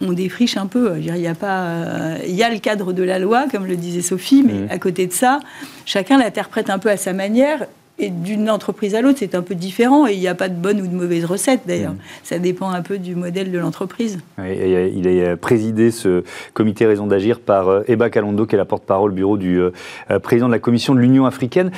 on 0.00 0.12
défriche 0.12 0.56
un 0.56 0.66
peu. 0.66 0.94
Il 0.98 1.16
y 1.16 1.26
a 1.26 1.34
pas, 1.34 1.62
euh, 1.62 2.18
il 2.26 2.34
y 2.34 2.42
a 2.42 2.50
le 2.50 2.58
cadre 2.58 2.92
de 2.92 3.02
la 3.02 3.18
loi, 3.18 3.46
comme 3.50 3.66
le 3.66 3.76
disait 3.76 4.02
Sophie, 4.02 4.44
mais 4.44 4.52
hmm. 4.52 4.68
à 4.70 4.78
côté 4.78 5.06
de 5.06 5.12
ça, 5.12 5.40
chacun 5.84 6.16
l'interprète 6.18 6.70
un 6.70 6.78
peu 6.78 6.90
à 6.90 6.96
sa 6.96 7.12
manière. 7.12 7.66
Et 7.98 8.10
d'une 8.10 8.50
entreprise 8.50 8.94
à 8.94 9.00
l'autre, 9.00 9.18
c'est 9.20 9.34
un 9.34 9.42
peu 9.42 9.54
différent 9.54 10.06
et 10.06 10.14
il 10.14 10.20
n'y 10.20 10.28
a 10.28 10.34
pas 10.34 10.48
de 10.48 10.56
bonne 10.56 10.80
ou 10.80 10.86
de 10.86 10.94
mauvaise 10.94 11.24
recette 11.24 11.60
d'ailleurs. 11.66 11.92
Mm. 11.92 11.98
Ça 12.24 12.38
dépend 12.38 12.70
un 12.70 12.82
peu 12.82 12.98
du 12.98 13.14
modèle 13.14 13.52
de 13.52 13.58
l'entreprise. 13.58 14.18
il 14.38 15.24
a 15.24 15.36
présidé 15.36 15.90
ce 15.90 16.24
comité 16.52 16.86
Raison 16.86 17.06
d'agir 17.06 17.40
par 17.40 17.68
euh, 17.68 17.82
Eba 17.88 18.10
Kalondo, 18.10 18.46
qui 18.46 18.54
est 18.54 18.58
la 18.58 18.64
porte-parole 18.64 19.12
bureau 19.12 19.36
du 19.36 19.60
euh, 19.60 19.70
euh, 20.10 20.18
président 20.18 20.48
de 20.48 20.52
la 20.52 20.58
Commission 20.58 20.94
de 20.94 21.00
l'Union 21.00 21.26
africaine. 21.26 21.70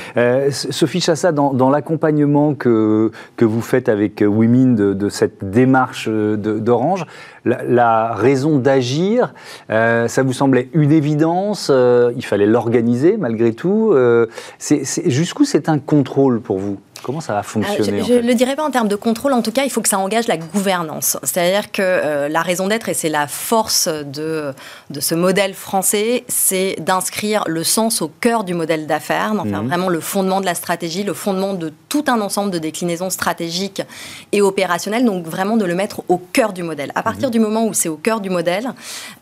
Sophie 0.51 1.01
Chassa, 1.01 1.33
dans, 1.33 1.71
l'accompagnement 1.71 2.55
que, 2.55 3.11
que 3.37 3.45
vous 3.45 3.61
faites 3.61 3.89
avec 3.89 4.23
Women 4.27 4.75
de, 4.75 5.09
cette 5.09 5.51
démarche 5.51 6.09
d'Orange, 6.09 7.05
la, 7.45 8.15
raison 8.15 8.59
d'agir, 8.59 9.35
ça 9.69 10.23
vous 10.23 10.33
semblait 10.33 10.69
une 10.73 10.93
évidence 10.93 11.71
Il 12.17 12.25
fallait 12.25 12.47
l'organiser 12.47 13.17
malgré 13.17 13.53
tout. 13.53 13.95
Jusqu'où 15.07 15.45
c'est 15.45 15.69
un 15.69 15.79
compte 15.79 16.06
contrôle 16.07 16.41
pour 16.41 16.59
vous 16.59 16.79
Comment 17.07 17.21
ça 17.21 17.35
va 17.35 17.45
fonctionner 17.45 18.01
euh, 18.01 18.05
Je 18.05 18.15
ne 18.15 18.27
le 18.27 18.35
dirais 18.35 18.57
pas 18.57 18.65
en 18.65 18.73
termes 18.73 18.89
de 18.89 18.97
contrôle, 18.97 19.33
en 19.33 19.41
tout 19.41 19.53
cas, 19.53 19.63
il 19.63 19.71
faut 19.71 19.81
que 19.81 19.89
ça 19.89 20.01
engage 20.01 20.27
la 20.27 20.37
gouvernance. 20.37 21.17
C'est-à-dire 21.23 21.71
que 21.71 21.81
euh, 21.81 22.29
la 22.29 22.43
raison 22.43 22.67
d'être, 22.67 22.89
et 22.89 22.95
c'est 22.95 23.09
la 23.09 23.29
force 23.29 23.87
de, 23.87 24.53
de 24.91 25.01
ce 25.01 25.15
modèle 25.15 25.55
français, 25.55 26.25
c'est 26.27 26.75
d'inscrire 26.81 27.45
le 27.47 27.63
sens 27.63 28.03
au 28.03 28.09
cœur 28.09 28.43
du 28.43 28.55
modèle 28.55 28.89
d'affaires, 28.89 29.35
d'en 29.35 29.45
faire 29.45 29.63
mhm. 29.63 29.69
vraiment 29.69 29.89
le 29.89 30.01
fondement 30.01 30.41
de 30.41 30.47
la 30.47 30.57
stratégie, 30.57 31.05
le 31.05 31.15
fondement 31.15 31.55
de 31.55 31.73
tout 31.89 32.03
un 32.09 32.21
ensemble 32.21 32.51
de 32.51 32.59
déclinaisons 32.59 33.09
stratégiques 33.09 33.83
et 34.33 34.43
opérationnelles, 34.43 35.05
donc 35.05 35.27
vraiment 35.27 35.57
de 35.57 35.65
le 35.65 35.77
mettre 35.77 36.03
au 36.09 36.19
cœur 36.19 36.53
du 36.53 36.65
modèle. 36.65 36.91
À 36.97 37.05
partir 37.05 37.29
mhm. 37.29 37.33
du 37.33 37.39
moment 37.39 37.67
où 37.67 37.73
c'est 37.73 37.89
au 37.89 37.99
cœur 37.99 38.21
du 38.21 38.31
modèle, 38.31 38.73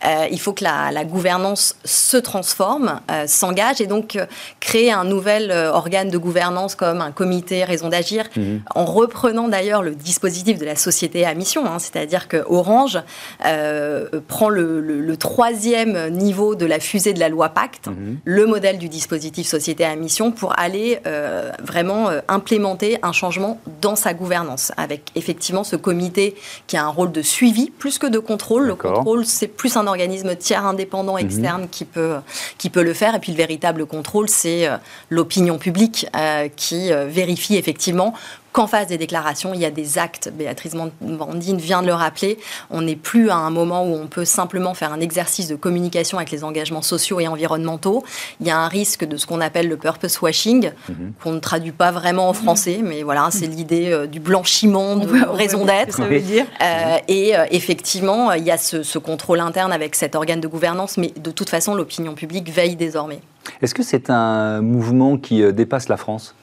euh, 0.03 0.25
il 0.31 0.39
faut 0.39 0.53
que 0.53 0.63
la, 0.63 0.91
la 0.91 1.05
gouvernance 1.05 1.75
se 1.85 2.17
transforme, 2.17 2.99
s'engage, 3.27 3.79
et 3.79 3.85
donc 3.85 4.17
créer 4.59 4.91
un 4.91 5.03
nouvel 5.03 5.51
organe 5.51 6.09
de 6.09 6.17
gouvernance 6.17 6.73
comme 6.73 7.01
un 7.01 7.11
comité 7.11 7.63
raison 7.75 7.89
d'agir, 7.89 8.25
mhm. 8.35 8.61
en 8.73 8.85
reprenant 8.85 9.47
d'ailleurs 9.49 9.83
le 9.83 9.95
dispositif 9.95 10.57
de 10.57 10.65
la 10.65 10.77
société 10.77 11.25
à 11.25 11.33
mission, 11.33 11.65
hein, 11.65 11.79
c'est-à-dire 11.79 12.27
que 12.27 12.43
Orange 12.47 12.99
euh, 13.45 14.07
prend 14.27 14.49
le, 14.49 15.15
troisième 15.17 16.09
niveau 16.09 16.55
de 16.55 16.65
la 16.65 16.79
fusée 16.79 17.13
de 17.13 17.19
la 17.19 17.29
loi 17.29 17.49
Pacte, 17.49 17.87
mhm. 17.87 18.17
le 18.25 18.45
modèle 18.45 18.77
du 18.77 18.89
dispositif 18.89 19.47
société 19.47 19.85
à 19.85 19.95
mission, 19.95 20.31
pour 20.31 20.57
aller 20.59 20.99
euh, 21.07 21.51
vraiment 21.63 22.09
euh, 22.09 22.19
implémenter 22.27 22.97
un 23.01 23.13
changement 23.13 23.59
dans 23.81 23.95
sa 23.95 24.13
gouvernance, 24.13 24.71
avec 24.77 25.11
effectivement 25.15 25.63
ce 25.63 25.77
comité 25.77 26.35
qui 26.67 26.75
a 26.77 26.83
un 26.83 26.89
rôle 26.89 27.11
de 27.11 27.21
suivi 27.21 27.69
plus 27.69 27.97
que 27.97 28.07
de 28.07 28.19
contrôle. 28.19 28.67
Le 28.67 28.75
contrôle, 28.75 29.25
c'est 29.25 29.47
plus 29.47 29.77
un 29.77 29.87
organisme 29.87 30.35
tiers 30.35 30.65
indépendant 30.65 31.13
mhm. 31.13 31.25
externe 31.25 31.67
qui, 31.69 31.85
peut, 31.85 32.15
qui 32.57 32.69
peut 32.69 32.83
le 32.83 32.93
faire, 32.93 33.15
et 33.15 33.19
puis 33.19 33.31
le 33.31 33.37
véritable 33.37 33.85
contrôle, 33.85 34.29
c'est 34.29 34.67
l'opinion 35.09 35.57
publique 35.57 36.07
qui 36.55 36.91
vérifie 37.07 37.54
effectivement 37.57 38.13
qu'en 38.55 38.67
face 38.67 38.87
des 38.87 38.97
déclarations, 38.97 39.53
il 39.53 39.59
y 39.59 39.65
a 39.65 39.69
des 39.69 39.97
actes. 39.97 40.31
Béatrice 40.33 40.75
Mandine 41.01 41.57
vient 41.57 41.81
de 41.81 41.87
le 41.87 41.93
rappeler. 41.93 42.37
On 42.69 42.83
n'est 42.83 42.95
plus 42.95 43.29
à 43.29 43.35
un 43.35 43.49
moment 43.49 43.83
où 43.83 43.93
on 43.93 44.07
peut 44.07 44.23
simplement 44.23 44.73
faire 44.73 44.93
un 44.93 45.01
exercice 45.01 45.49
de 45.49 45.57
communication 45.57 46.19
avec 46.19 46.31
les 46.31 46.45
engagements 46.45 46.81
sociaux 46.81 47.19
et 47.19 47.27
environnementaux. 47.27 48.05
Il 48.39 48.47
y 48.47 48.51
a 48.51 48.57
un 48.57 48.69
risque 48.69 49.03
de 49.03 49.17
ce 49.17 49.25
qu'on 49.25 49.41
appelle 49.41 49.67
le 49.67 49.75
purpose 49.75 50.21
washing, 50.21 50.71
mhm. 50.87 51.11
qu'on 51.21 51.33
ne 51.33 51.39
traduit 51.39 51.73
pas 51.73 51.91
vraiment 51.91 52.29
en 52.29 52.33
français, 52.33 52.79
mais 52.81 53.03
voilà, 53.03 53.27
c'est 53.29 53.47
l'idée 53.47 53.91
euh, 53.91 54.07
du 54.07 54.21
blanchiment 54.21 54.95
de 54.95 55.25
raison 55.27 55.65
d'être. 55.65 55.99
Euh, 56.01 56.97
et 57.09 57.35
euh, 57.35 57.43
effectivement, 57.51 58.31
il 58.31 58.45
y 58.45 58.51
a 58.51 58.57
ce, 58.57 58.83
ce 58.83 58.97
contrôle 58.99 59.41
interne 59.41 59.73
avec 59.73 59.95
cet 59.95 60.15
organe 60.15 60.39
de 60.39 60.47
gouvernance, 60.47 60.95
mais 60.95 61.11
de 61.17 61.31
toute 61.31 61.49
façon, 61.49 61.75
l'opinion 61.75 62.13
publique 62.13 62.49
veille 62.49 62.77
désormais. 62.77 63.19
Est-ce 63.61 63.75
que 63.75 63.83
c'est 63.83 64.09
un 64.09 64.61
mouvement 64.61 65.17
qui 65.17 65.43
dépasse 65.51 65.89
la 65.89 65.97
France? 65.97 66.35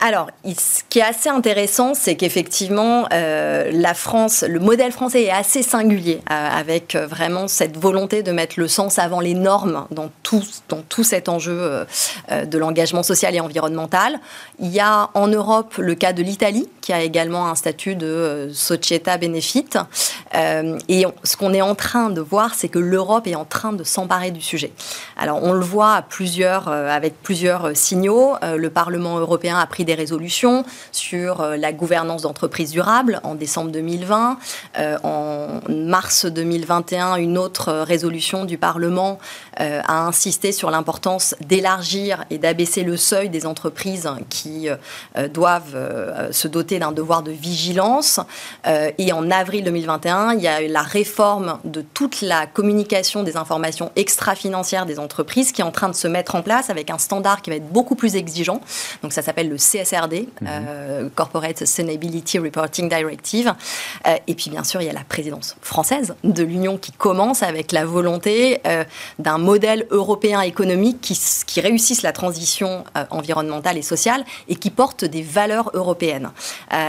Alors, 0.00 0.30
ce 0.44 0.82
qui 0.88 1.00
est 1.00 1.02
assez 1.02 1.28
intéressant, 1.28 1.94
c'est 1.94 2.16
qu'effectivement, 2.16 3.06
euh, 3.12 3.70
la 3.72 3.94
France, 3.94 4.44
le 4.48 4.60
modèle 4.60 4.92
français 4.92 5.24
est 5.24 5.30
assez 5.30 5.62
singulier, 5.62 6.20
euh, 6.30 6.48
avec 6.58 6.94
euh, 6.94 7.06
vraiment 7.06 7.48
cette 7.48 7.76
volonté 7.76 8.22
de 8.22 8.32
mettre 8.32 8.58
le 8.58 8.68
sens 8.68 8.98
avant 8.98 9.20
les 9.20 9.34
normes 9.34 9.86
dans 9.90 10.10
tout, 10.22 10.42
cet 11.02 11.28
enjeu 11.28 11.86
de 12.30 12.58
l'engagement 12.58 13.02
social 13.02 13.34
et 13.34 13.40
environnemental. 13.40 14.18
Il 14.58 14.68
y 14.68 14.80
a 14.80 15.10
en 15.14 15.28
Europe 15.28 15.76
le 15.78 15.94
cas 15.94 16.12
de 16.12 16.22
l'Italie, 16.22 16.68
qui 16.80 16.92
a 16.92 17.02
également 17.02 17.48
un 17.48 17.54
statut 17.54 17.94
de 17.94 18.50
società 18.52 19.18
benefit. 19.18 19.68
et 20.34 21.04
ce 21.22 21.36
qu'on 21.36 21.52
est 21.52 21.62
en 21.62 21.74
train 21.74 22.10
de 22.10 22.20
voir, 22.20 22.54
c'est 22.54 22.68
que 22.68 22.78
l'Europe 22.78 23.26
est 23.26 23.34
en 23.34 23.44
train 23.44 23.72
de 23.72 23.84
s'emparer 23.84 24.30
du 24.30 24.40
sujet. 24.40 24.72
Alors, 25.16 25.42
on 25.42 25.52
le 25.52 25.64
voit 25.64 26.02
avec 26.68 27.22
plusieurs 27.22 27.76
signaux. 27.76 28.34
le 28.42 28.70
Parlement 28.70 29.15
européen 29.18 29.58
a 29.58 29.66
pris 29.66 29.84
des 29.84 29.94
résolutions 29.94 30.64
sur 30.92 31.40
euh, 31.40 31.56
la 31.56 31.72
gouvernance 31.72 32.22
d'entreprises 32.22 32.70
durables 32.70 33.20
en 33.22 33.34
décembre 33.34 33.70
2020. 33.70 34.38
Euh, 34.78 34.98
en 35.02 35.60
mars 35.68 36.26
2021, 36.26 37.16
une 37.16 37.38
autre 37.38 37.72
résolution 37.72 38.44
du 38.44 38.58
Parlement 38.58 39.18
euh, 39.60 39.80
a 39.86 40.06
insisté 40.06 40.52
sur 40.52 40.70
l'importance 40.70 41.34
d'élargir 41.40 42.24
et 42.30 42.38
d'abaisser 42.38 42.82
le 42.82 42.96
seuil 42.96 43.28
des 43.28 43.46
entreprises 43.46 44.08
qui 44.28 44.68
doivent 45.32 46.30
se 46.30 46.48
doter 46.48 46.78
d'un 46.78 46.92
devoir 46.92 47.22
de 47.22 47.30
vigilance. 47.30 48.20
et 48.66 49.12
en 49.12 49.30
avril 49.30 49.64
2021, 49.64 50.34
il 50.34 50.42
y 50.42 50.48
a 50.48 50.62
eu 50.62 50.68
la 50.68 50.82
réforme 50.82 51.58
de 51.64 51.80
toute 51.80 52.20
la 52.20 52.46
communication 52.46 53.22
des 53.22 53.36
informations 53.36 53.90
extra-financières 53.96 54.86
des 54.86 54.98
entreprises 54.98 55.52
qui 55.52 55.60
est 55.60 55.64
en 55.64 55.70
train 55.70 55.88
de 55.88 55.94
se 55.94 56.08
mettre 56.08 56.34
en 56.34 56.42
place 56.42 56.70
avec 56.70 56.90
un 56.90 56.98
standard 56.98 57.42
qui 57.42 57.50
va 57.50 57.56
être 57.56 57.68
beaucoup 57.68 57.94
plus 57.94 58.16
exigeant. 58.16 58.60
Donc 59.06 59.12
ça 59.12 59.22
s'appelle 59.22 59.48
le 59.48 59.54
CSRD, 59.54 60.26
mhm. 60.40 60.48
euh, 60.48 61.08
Corporate 61.14 61.56
Sustainability 61.58 62.40
Reporting 62.40 62.88
Directive. 62.88 63.54
Euh, 64.04 64.16
et 64.26 64.34
puis 64.34 64.50
bien 64.50 64.64
sûr, 64.64 64.82
il 64.82 64.86
y 64.86 64.90
a 64.90 64.92
la 64.92 65.04
présidence 65.04 65.54
française 65.62 66.16
de 66.24 66.42
l'Union 66.42 66.76
qui 66.76 66.90
commence 66.90 67.44
avec 67.44 67.70
la 67.70 67.84
volonté 67.84 68.58
euh, 68.66 68.82
d'un 69.20 69.38
modèle 69.38 69.86
européen 69.92 70.40
économique 70.40 71.00
qui, 71.00 71.16
qui 71.46 71.60
réussisse 71.60 72.02
la 72.02 72.10
transition 72.10 72.82
environnementale 73.10 73.78
et 73.78 73.82
sociale 73.82 74.24
et 74.48 74.56
qui 74.56 74.70
porte 74.70 75.04
des 75.04 75.22
valeurs 75.22 75.70
européennes. 75.74 76.32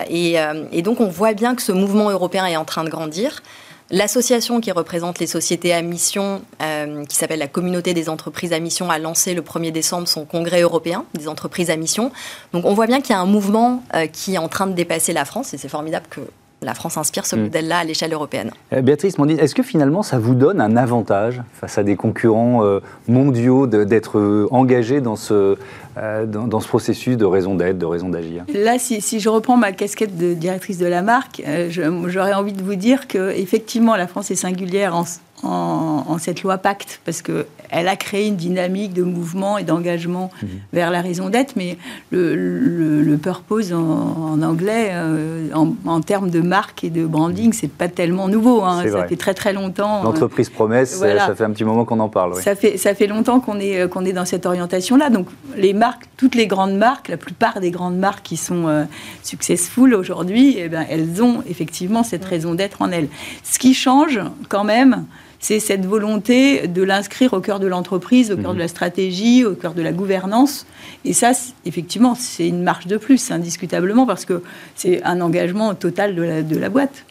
Et, 0.09 0.37
et 0.71 0.81
donc 0.81 1.01
on 1.01 1.07
voit 1.07 1.33
bien 1.33 1.53
que 1.53 1.61
ce 1.61 1.71
mouvement 1.71 2.09
européen 2.09 2.47
est 2.47 2.57
en 2.57 2.65
train 2.65 2.83
de 2.83 2.89
grandir. 2.89 3.43
L'association 3.89 4.59
qui 4.59 4.71
représente 4.71 5.19
les 5.19 5.27
sociétés 5.27 5.73
à 5.73 5.81
mission, 5.81 6.41
euh, 6.61 7.05
qui 7.05 7.15
s'appelle 7.15 7.39
la 7.39 7.47
Communauté 7.47 7.93
des 7.93 8.09
entreprises 8.09 8.51
à 8.51 8.59
mission, 8.59 8.89
a 8.89 8.99
lancé 8.99 9.33
le 9.33 9.41
1er 9.41 9.71
décembre 9.71 10.09
son 10.09 10.25
congrès 10.25 10.61
européen 10.61 11.05
des 11.13 11.29
entreprises 11.29 11.69
à 11.69 11.77
mission. 11.77 12.11
Donc 12.51 12.65
on 12.65 12.73
voit 12.73 12.87
bien 12.87 12.99
qu'il 12.99 13.11
y 13.11 13.13
a 13.13 13.21
un 13.21 13.25
mouvement 13.25 13.83
euh, 13.93 14.07
qui 14.07 14.35
est 14.35 14.39
en 14.39 14.49
train 14.49 14.67
de 14.67 14.73
dépasser 14.73 15.13
la 15.13 15.23
France 15.23 15.53
et 15.53 15.57
c'est 15.57 15.69
formidable 15.69 16.07
que 16.09 16.19
la 16.61 16.73
France 16.73 16.97
inspire 16.97 17.25
ce 17.25 17.35
mm. 17.35 17.41
modèle-là 17.43 17.77
à 17.79 17.83
l'échelle 17.83 18.13
européenne. 18.13 18.51
Euh, 18.73 18.81
Béatrice 18.81 19.15
est-ce 19.39 19.55
que 19.55 19.63
finalement 19.63 20.03
ça 20.03 20.19
vous 20.19 20.35
donne 20.35 20.61
un 20.61 20.75
avantage 20.77 21.41
face 21.53 21.77
à 21.77 21.83
des 21.83 21.95
concurrents 21.95 22.63
mondiaux 23.07 23.67
d'être 23.67 24.47
engagé 24.51 25.01
dans 25.01 25.15
ce, 25.15 25.57
dans, 25.95 26.59
ce 26.59 26.67
processus 26.67 27.17
de 27.17 27.25
raison 27.25 27.55
d'être, 27.55 27.77
de 27.77 27.85
raison 27.85 28.09
d'agir? 28.09 28.43
Là, 28.53 28.79
si, 28.79 29.01
si, 29.01 29.19
je 29.19 29.29
reprends 29.29 29.57
ma 29.57 29.71
casquette 29.71 30.17
de 30.17 30.33
directrice 30.33 30.77
de 30.77 30.85
la 30.85 31.01
marque, 31.01 31.41
j'aurais 31.69 32.33
envie 32.33 32.53
de 32.53 32.61
vous 32.61 32.75
dire 32.75 33.07
qu'effectivement, 33.07 33.95
la 33.95 34.07
France 34.07 34.31
est 34.31 34.35
singulière 34.35 34.95
en, 34.95 35.05
en, 35.43 36.17
cette 36.17 36.43
loi 36.43 36.57
Pacte, 36.57 36.99
parce 37.05 37.21
qu'elle 37.69 37.87
a 37.87 37.95
créé 37.95 38.27
une 38.27 38.35
dynamique 38.35 38.93
de 38.93 39.03
mouvement 39.03 39.57
et 39.57 39.63
d'engagement 39.63 40.31
mhm. 40.41 40.49
vers 40.73 40.91
la 40.91 41.01
raison 41.01 41.29
d'être, 41.29 41.55
mais 41.55 41.77
le, 42.11 42.35
le, 42.35 43.17
purpose 43.17 43.73
en, 43.73 44.41
anglais, 44.41 44.89
euh, 44.91 45.47
en, 45.53 46.01
termes 46.01 46.29
de 46.29 46.39
marque 46.39 46.83
et 46.83 46.89
de 46.89 47.05
branding, 47.05 47.51
c'est 47.51 47.71
pas 47.71 47.87
tellement 47.87 48.27
nouveau. 48.27 48.63
Hein. 48.63 48.83
Ça 48.89 49.07
fait 49.07 49.15
très 49.15 49.33
très 49.33 49.53
longtemps. 49.53 50.01
Euh, 50.01 50.03
L'entreprise 50.03 50.49
promesse, 50.49 50.95
ça 50.97 51.35
fait 51.35 51.43
un 51.43 51.51
petit 51.51 51.63
moment 51.63 51.85
qu'on 51.85 51.99
en 51.99 52.09
parle. 52.09 52.35
Ça, 52.35 52.55
fait, 52.55 52.77
ça 52.77 52.93
fait 52.93 53.07
longtemps 53.07 53.39
qu'on 53.39 53.59
est, 53.59 53.89
qu'on 53.89 54.05
est 54.05 54.13
dans 54.13 54.25
cette 54.25 54.45
orientation-là. 54.45 55.09
Donc 55.09 55.27
les 55.55 55.73
marques, 55.73 56.05
toutes 56.17 56.35
les 56.35 56.47
grandes 56.47 56.77
marques, 56.77 57.07
la 57.07 57.17
plupart 57.17 57.59
des 57.59 57.71
grandes 57.71 57.97
marques 57.97 58.23
qui 58.23 58.37
sont 58.37 58.67
euh, 58.67 58.83
successful 59.23 59.93
aujourd'hui, 59.93 60.55
eh 60.57 60.69
ben, 60.69 60.85
elles 60.89 61.21
ont 61.21 61.43
effectivement 61.49 62.03
cette 62.03 62.25
raison 62.25 62.53
d'être 62.53 62.81
en 62.81 62.91
elles. 62.91 63.09
Ce 63.43 63.59
qui 63.59 63.73
change 63.73 64.19
quand 64.49 64.63
même, 64.63 65.05
c'est 65.39 65.59
cette 65.59 65.85
volonté 65.85 66.67
de 66.67 66.81
l'inscrire 66.83 67.33
au 67.33 67.41
cœur 67.41 67.59
de 67.59 67.67
l'entreprise, 67.67 68.31
au 68.31 68.37
cœur 68.37 68.53
de 68.53 68.59
la 68.59 68.65
mhm. 68.65 68.69
stratégie, 68.69 69.45
au 69.45 69.53
cœur 69.53 69.73
de 69.73 69.81
la 69.81 69.91
gouvernance. 69.91 70.65
Et 71.05 71.13
ça, 71.13 71.31
effectivement, 71.65 72.15
c'est 72.15 72.47
une 72.47 72.63
marche 72.63 72.87
de 72.87 72.97
plus, 72.97 73.31
indiscutablement, 73.31 74.05
parce 74.05 74.25
que 74.25 74.41
c'est 74.75 75.03
un 75.03 75.21
engagement 75.21 75.75
total 75.75 76.15
de 76.15 76.57
la, 76.57 76.69
boîte. 76.69 77.05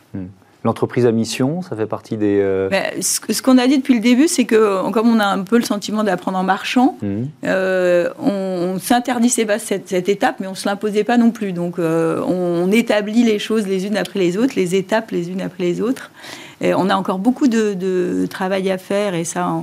L'entreprise 0.66 1.06
à 1.06 1.12
mission, 1.12 1.62
ça 1.62 1.76
fait 1.76 1.86
partie 1.86 2.16
des... 2.16 2.40
Euh, 2.40 2.68
ce, 3.00 3.40
qu'on 3.40 3.56
a 3.56 3.68
dit 3.68 3.78
depuis 3.78 3.94
le 3.94 4.00
début, 4.00 4.26
c'est 4.26 4.46
que 4.46 4.90
comme 4.90 5.08
on 5.08 5.20
a 5.20 5.26
un 5.26 5.44
peu 5.44 5.58
le 5.58 5.64
sentiment 5.64 6.02
d'apprendre 6.02 6.38
en 6.38 6.42
marchant, 6.42 6.98
mhm. 7.02 7.28
euh, 7.44 8.10
on, 8.18 8.76
s'interdisait 8.80 9.46
pas 9.46 9.60
cette, 9.60 9.92
étape, 9.92 10.40
mais 10.40 10.48
on 10.48 10.50
ne 10.50 10.56
se 10.56 10.68
l'imposait 10.68 11.04
pas 11.04 11.18
non 11.18 11.30
plus. 11.30 11.52
Donc 11.52 11.78
euh, 11.78 12.20
on, 12.26 12.72
établit 12.72 13.22
les 13.22 13.38
choses 13.38 13.68
les 13.68 13.86
unes 13.86 13.96
après 13.96 14.18
les 14.18 14.36
autres, 14.36 14.54
les 14.56 14.74
étapes 14.74 15.12
les 15.12 15.30
unes 15.30 15.40
après 15.40 15.62
les 15.62 15.80
autres 15.80 16.10
on 16.62 16.88
a 16.88 16.96
encore 16.96 17.18
beaucoup 17.18 17.46
de, 17.48 18.26
travail 18.26 18.70
à 18.70 18.78
faire 18.78 19.14
et 19.14 19.24
ça, 19.24 19.60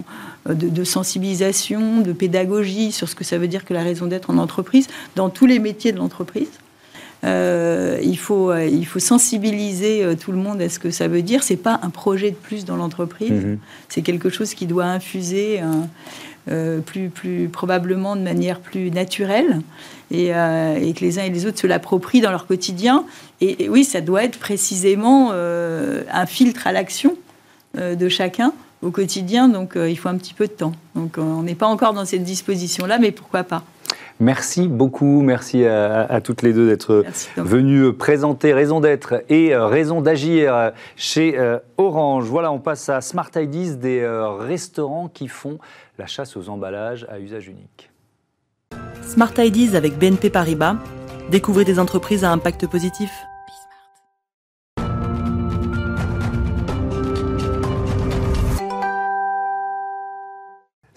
de, 0.48 0.84
sensibilisation, 0.84 2.00
de 2.00 2.14
pédagogie 2.14 2.92
sur 2.92 3.10
ce 3.10 3.16
que 3.16 3.24
ça 3.24 3.38
veut 3.38 3.48
dire 3.48 3.66
que 3.66 3.74
la 3.74 3.84
raison 3.84 4.06
d'être 4.06 4.30
en 4.30 4.38
entreprise, 4.38 4.88
dans 5.16 5.30
tous 5.30 5.48
les 5.48 5.60
métiers 5.60 5.92
de 5.92 5.98
l'entreprise. 5.98 6.50
Euh, 7.24 8.00
il, 8.04 8.18
faut, 8.18 8.52
euh, 8.52 8.66
il 8.66 8.86
faut 8.86 9.00
sensibiliser 9.00 10.04
euh, 10.04 10.16
tout 10.16 10.32
le 10.32 10.38
monde 10.38 10.62
à 10.62 10.68
ce 10.68 10.78
que 10.78 10.92
ça 10.92 11.08
veut 11.08 11.22
dire. 11.22 11.44
C'est 11.44 11.56
pas 11.56 11.80
un 11.82 11.90
projet 11.90 12.32
de 12.32 12.36
plus 12.36 12.66
dans 12.66 12.76
l'entreprise. 12.76 13.32
Mm-hmm. 13.32 13.58
C'est 13.88 14.02
quelque 14.02 14.30
chose 14.30 14.54
qui 14.54 14.66
doit 14.66 14.86
infuser 14.86 15.62
plus, 16.86 17.10
plus 17.10 17.48
probablement 17.48 18.18
de 18.18 18.22
manière 18.22 18.60
plus 18.60 18.92
naturelle 18.92 19.62
et, 20.12 20.28
et, 20.28 20.94
que 20.94 21.00
les 21.00 21.20
uns 21.20 21.24
et 21.24 21.30
les 21.30 21.46
autres 21.46 21.60
se 21.60 21.68
l'approprient 21.68 22.20
dans 22.20 22.32
leur 22.32 22.48
quotidien. 22.48 23.06
Et, 23.40 23.70
oui, 23.70 23.86
ça 23.86 24.02
doit 24.02 24.24
être 24.24 24.40
précisément 24.40 25.32
un 25.32 26.26
filtre 26.26 26.68
à 26.68 26.72
l'action 26.72 27.16
de 27.78 28.10
chacun 28.10 28.54
au 28.82 28.92
quotidien. 28.92 29.48
Donc 29.48 29.78
il 29.78 29.98
faut 29.98 30.10
un 30.10 30.18
petit 30.18 30.34
peu 30.34 30.48
de 30.48 30.54
temps. 30.54 30.74
Donc 30.96 31.18
on 31.18 31.44
n'est 31.44 31.56
pas 31.56 31.68
encore 31.68 31.94
dans 31.94 32.06
cette 32.06 32.24
disposition-là, 32.24 33.00
mais 33.00 33.12
pourquoi 33.12 33.44
pas 33.44 33.64
Merci 34.20 34.68
beaucoup, 34.68 35.22
merci 35.22 35.66
à, 35.66 36.22
toutes 36.24 36.42
les 36.42 36.54
deux 36.54 36.68
d'être 36.68 37.04
venues 37.38 37.94
présenter 37.94 38.54
Raison 38.54 38.80
d'être 38.80 39.24
et 39.30 39.54
euh, 39.54 39.68
Raison 39.68 40.02
d'agir 40.02 40.72
chez 40.96 41.38
euh, 41.38 41.60
Orange. 41.78 42.26
Voilà, 42.26 42.52
on 42.52 42.60
passe 42.60 42.90
à 42.90 43.02
Smart 43.02 43.30
Ideas, 43.36 43.76
des 43.76 44.02
euh, 44.02 44.30
restaurants 44.30 45.08
qui 45.08 45.28
font 45.28 45.58
la 45.98 46.06
chasse 46.06 46.38
aux 46.38 46.50
emballages 46.50 47.06
à 47.10 47.20
usage 47.20 47.48
unique. 47.48 47.90
Smart 49.02 49.34
Ideas 49.38 49.76
avec 49.76 49.98
BNP 49.98 50.30
Paribas, 50.30 50.78
découvrez 51.30 51.66
des 51.66 51.80
entreprises 51.80 52.24
à 52.24 52.32
impact 52.32 52.68
positif. 52.68 53.12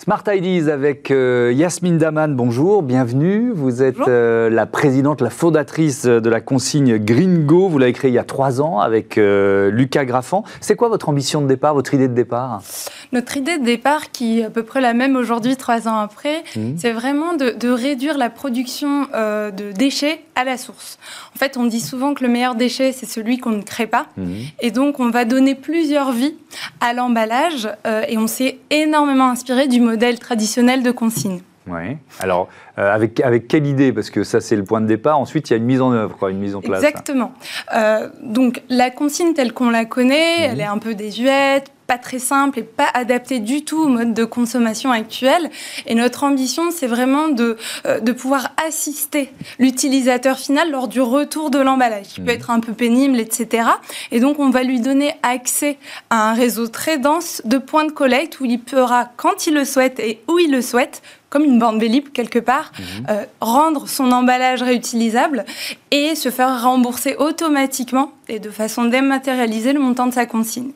Smart 0.07 0.23
Ideas 0.29 0.73
avec 0.73 1.11
euh, 1.11 1.53
Yasmine 1.53 1.99
Daman, 1.99 2.37
bonjour, 2.37 2.85
bienvenue. 2.85 3.51
Vous 3.53 3.83
êtes 3.83 4.07
euh, 4.07 4.49
la 4.49 4.65
présidente, 4.65 5.21
la 5.21 5.31
fondatrice 5.31 6.05
de 6.05 6.31
la 6.31 6.41
consigne 6.41 6.97
Gringo. 6.99 7.69
Vous 7.69 7.77
l'avez 7.79 7.93
créée 7.93 8.13
il 8.13 8.15
y 8.15 8.19
a 8.21 8.23
trois 8.23 8.61
ans 8.61 8.79
avec 8.79 9.19
euh, 9.19 9.69
Lucas 9.73 10.05
Graffan. 10.05 10.45
C'est 10.61 10.77
quoi 10.77 10.89
votre 10.89 11.09
ambition 11.09 11.43
de 11.43 11.49
départ, 11.49 11.75
votre 11.75 11.93
idée 11.93 12.07
de 12.07 12.15
départ? 12.15 12.63
Notre 13.11 13.37
idée 13.37 13.59
de 13.59 13.65
départ, 13.65 14.13
qui 14.13 14.39
est 14.39 14.45
à 14.45 14.51
peu 14.51 14.63
près 14.63 14.81
la 14.81 14.95
même 14.95 15.17
aujourd'hui, 15.17 15.57
trois 15.57 15.89
ans 15.89 15.99
après, 15.99 16.45
mmh. 16.55 16.75
c'est 16.77 16.93
vraiment 16.93 17.35
de, 17.35 17.69
réduire 17.69 18.17
la 18.17 18.31
production 18.31 19.09
de 19.13 19.73
déchets 19.73 20.21
à 20.37 20.45
la 20.45 20.57
source. 20.57 20.99
En 21.35 21.39
fait, 21.39 21.57
on 21.57 21.65
dit 21.65 21.81
souvent 21.81 22.15
que 22.15 22.23
le 22.23 22.31
meilleur 22.31 22.55
déchet, 22.55 22.93
c'est 22.93 23.07
celui 23.07 23.39
qu'on 23.39 23.51
ne 23.51 23.63
crée 23.63 23.89
pas. 23.89 24.07
Mmh. 24.17 24.33
Et 24.61 24.71
donc, 24.71 25.01
on 25.01 25.11
va 25.11 25.25
donner 25.25 25.57
plusieurs 25.57 26.13
vies 26.13 26.37
à 26.81 26.93
l'emballage. 26.93 27.69
et 28.09 28.17
on 28.19 28.29
s'est 28.29 28.59
énormément 28.71 29.31
inspiré 29.31 29.67
du 29.67 29.81
modèle 29.81 29.96
modèle 29.97 30.19
traditionnel 30.19 30.83
de 30.83 30.91
consigne. 30.91 31.41
Oui. 31.67 31.97
Alors, 32.21 32.49
euh, 32.79 32.95
avec, 32.95 33.19
avec 33.21 33.49
quelle 33.49 33.67
idée? 33.67 33.93
Parce 33.93 34.11
que 34.11 34.25
ça, 34.25 34.43
c'est 34.43 34.55
le 34.55 34.63
point 34.63 34.83
de 34.83 34.87
départ. 34.87 35.19
Ensuite, 35.19 35.49
il 35.49 35.55
y 35.55 35.55
a 35.55 35.57
une 35.57 35.65
mise 35.65 35.81
en 35.81 35.91
œuvre, 35.91 36.17
quoi, 36.17 36.31
une 36.31 36.39
mise 36.39 36.55
en 36.55 36.61
place. 36.61 36.85
Exactement. 36.85 37.33
Euh, 37.75 38.09
donc, 38.23 38.63
la 38.69 38.91
consigne 38.91 39.33
telle 39.33 39.55
qu'on 39.55 39.71
la 39.71 39.87
connaît, 39.87 40.47
mhm. 40.47 40.53
elle 40.53 40.61
est 40.61 40.65
un 40.65 40.79
peu 40.79 40.95
désuète, 40.95 41.73
pas 41.87 41.99
très 41.99 42.19
simple 42.19 42.59
et 42.59 42.63
pas 42.63 42.89
adapté 42.95 43.39
du 43.39 43.65
tout 43.65 43.79
au 43.79 43.89
mode 43.89 44.13
de 44.13 44.25
consommation 44.25 44.91
actuel. 44.91 45.51
Et 45.87 45.95
notre 45.95 46.25
ambition, 46.25 46.71
c'est 46.71 46.87
vraiment 46.87 47.29
de, 47.29 47.57
euh, 47.87 48.01
de 48.01 48.13
pouvoir 48.13 48.51
assister 48.67 49.33
l'utilisateur 49.59 50.39
final 50.39 50.71
lors 50.71 50.89
du 50.89 51.01
retour 51.01 51.51
de 51.51 51.59
l'emballage, 51.59 52.07
qui 52.09 52.21
peut 52.21 52.33
mmh. 52.33 52.37
être 52.37 52.51
un 52.51 52.61
peu 52.61 52.73
pénible, 52.73 53.21
etc. 53.21 53.69
Et 54.11 54.21
donc, 54.21 54.39
on 54.39 54.51
va 54.51 54.63
lui 54.63 54.81
donner 54.81 55.15
accès 55.23 55.79
à 56.11 56.31
un 56.31 56.35
réseau 56.35 56.67
très 56.67 56.99
dense 56.99 57.43
de 57.45 57.59
points 57.59 57.85
de 57.85 57.93
collecte 57.93 58.41
où 58.41 58.45
il 58.45 58.61
pourra, 58.61 59.09
quand 59.17 59.47
il 59.47 59.55
le 59.55 59.65
souhaite 59.65 60.01
et 60.01 60.21
où 60.29 60.39
il 60.39 60.51
le 60.51 60.63
souhaite, 60.63 61.03
comme 61.29 61.45
une 61.45 61.59
bande 61.59 61.81
Vélib 61.81 62.11
quelque 62.13 62.39
part, 62.39 62.73
mmh. 62.79 62.83
euh, 63.11 63.25
rendre 63.41 63.89
son 63.89 64.11
emballage 64.13 64.63
réutilisable 64.63 65.45
et 65.91 66.15
se 66.15 66.31
faire 66.31 66.63
rembourser 66.63 67.17
automatiquement 67.17 68.13
et 68.29 68.39
de 68.39 68.51
façon 68.51 68.85
dématérialisée 68.85 69.73
le 69.73 69.81
montant 69.81 70.07
de 70.07 70.15
sa 70.15 70.27
consigne. 70.27 70.73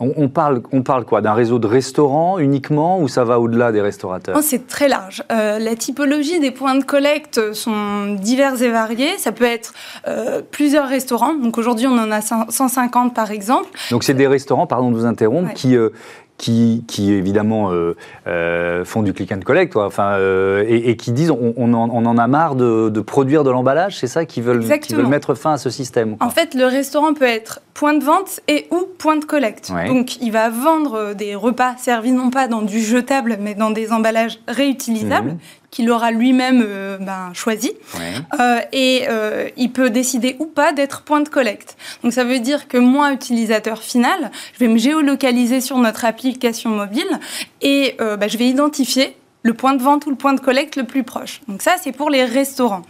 On, 0.00 0.28
parle, 0.28 0.62
on 0.72 0.82
parle 0.82 1.04
quoi 1.04 1.20
D'un 1.20 1.34
réseau 1.34 1.58
de 1.58 1.66
restaurants 1.66 2.38
uniquement 2.38 3.00
ou 3.00 3.08
ça 3.08 3.24
va 3.24 3.40
au-delà 3.40 3.72
des 3.72 3.80
restaurateurs 3.80 4.36
C'est 4.42 4.66
très 4.66 4.88
large. 4.88 5.22
Euh, 5.30 5.58
la 5.58 5.76
typologie 5.76 6.40
des 6.40 6.50
points 6.50 6.74
de 6.74 6.84
collecte 6.84 7.52
sont 7.52 8.14
divers 8.14 8.62
et 8.62 8.70
variés. 8.70 9.18
Ça 9.18 9.32
peut 9.32 9.44
être 9.44 9.72
euh, 10.08 10.42
plusieurs 10.50 10.88
restaurants. 10.88 11.34
Donc 11.34 11.58
aujourd'hui, 11.58 11.86
on 11.86 11.98
en 11.98 12.10
a 12.10 12.20
150 12.20 13.14
par 13.14 13.30
exemple. 13.30 13.68
Donc 13.90 14.04
c'est 14.04 14.14
des 14.14 14.26
restaurants, 14.26 14.66
pardon 14.66 14.90
de 14.90 14.96
vous 14.96 15.06
interrompre, 15.06 15.52
qui, 15.54 15.76
euh, 15.76 15.90
qui, 16.42 16.82
qui 16.88 17.12
évidemment 17.12 17.70
euh, 17.70 17.96
euh, 18.26 18.84
font 18.84 19.02
du 19.02 19.12
click 19.12 19.30
and 19.30 19.40
collect, 19.44 19.76
enfin, 19.76 20.14
euh, 20.14 20.64
et, 20.66 20.96
qui 20.96 21.12
disent 21.12 21.30
on, 21.30 21.54
on, 21.56 21.72
en, 21.72 22.18
a 22.18 22.26
marre 22.26 22.56
de, 22.56 22.88
de 22.88 23.00
produire 23.00 23.44
de 23.44 23.50
l'emballage, 23.50 23.96
c'est 23.96 24.08
ça 24.08 24.24
qu'ils 24.24 24.42
veulent, 24.42 24.64
qui 24.80 24.94
veulent 24.94 25.06
mettre 25.06 25.36
fin 25.36 25.52
à 25.52 25.56
ce 25.56 25.70
système. 25.70 26.16
En 26.18 26.30
fait, 26.30 26.54
le 26.54 26.66
restaurant 26.66 27.14
peut 27.14 27.24
être 27.24 27.60
point 27.74 27.94
de 27.94 28.02
vente 28.02 28.40
et 28.48 28.66
ou 28.72 28.88
point 28.98 29.16
de 29.16 29.24
collecte. 29.24 29.72
Donc, 29.86 30.20
il 30.20 30.32
va 30.32 30.50
vendre 30.50 31.14
des 31.14 31.36
repas 31.36 31.76
servis 31.78 32.10
non 32.10 32.30
pas 32.30 32.48
dans 32.48 32.62
du 32.62 32.80
jetable, 32.80 33.38
mais 33.40 33.54
dans 33.54 33.70
des 33.70 33.92
emballages 33.92 34.40
réutilisables. 34.48 35.30
Mhm 35.30 35.38
qu'il 35.72 35.90
aura 35.90 36.12
lui-même 36.12 36.64
euh, 36.64 36.98
ben, 36.98 37.32
choisi. 37.34 37.72
Euh, 38.38 38.60
et 38.72 39.06
euh, 39.08 39.48
il 39.56 39.72
peut 39.72 39.90
décider 39.90 40.36
ou 40.38 40.46
pas 40.46 40.72
d'être 40.72 41.02
point 41.02 41.22
de 41.22 41.28
collecte. 41.28 41.76
Donc 42.04 42.12
ça 42.12 42.22
veut 42.22 42.38
dire 42.38 42.68
que 42.68 42.76
moi, 42.76 43.12
utilisateur 43.12 43.82
final, 43.82 44.30
je 44.52 44.60
vais 44.60 44.68
me 44.68 44.78
géolocaliser 44.78 45.60
sur 45.60 45.78
notre 45.78 46.04
application 46.04 46.70
mobile 46.70 47.18
et 47.62 47.96
ben, 47.98 48.28
je 48.28 48.36
vais 48.36 48.46
identifier 48.46 49.16
le 49.42 49.54
point 49.54 49.74
de 49.74 49.82
vente 49.82 50.06
ou 50.06 50.10
le 50.10 50.16
point 50.16 50.34
de 50.34 50.40
collecte 50.40 50.76
le 50.76 50.84
plus 50.84 51.02
proche. 51.02 51.40
Donc 51.48 51.62
ça, 51.62 51.74
c'est 51.80 51.92
pour 51.92 52.10
les 52.10 52.24
restaurants. 52.24 52.82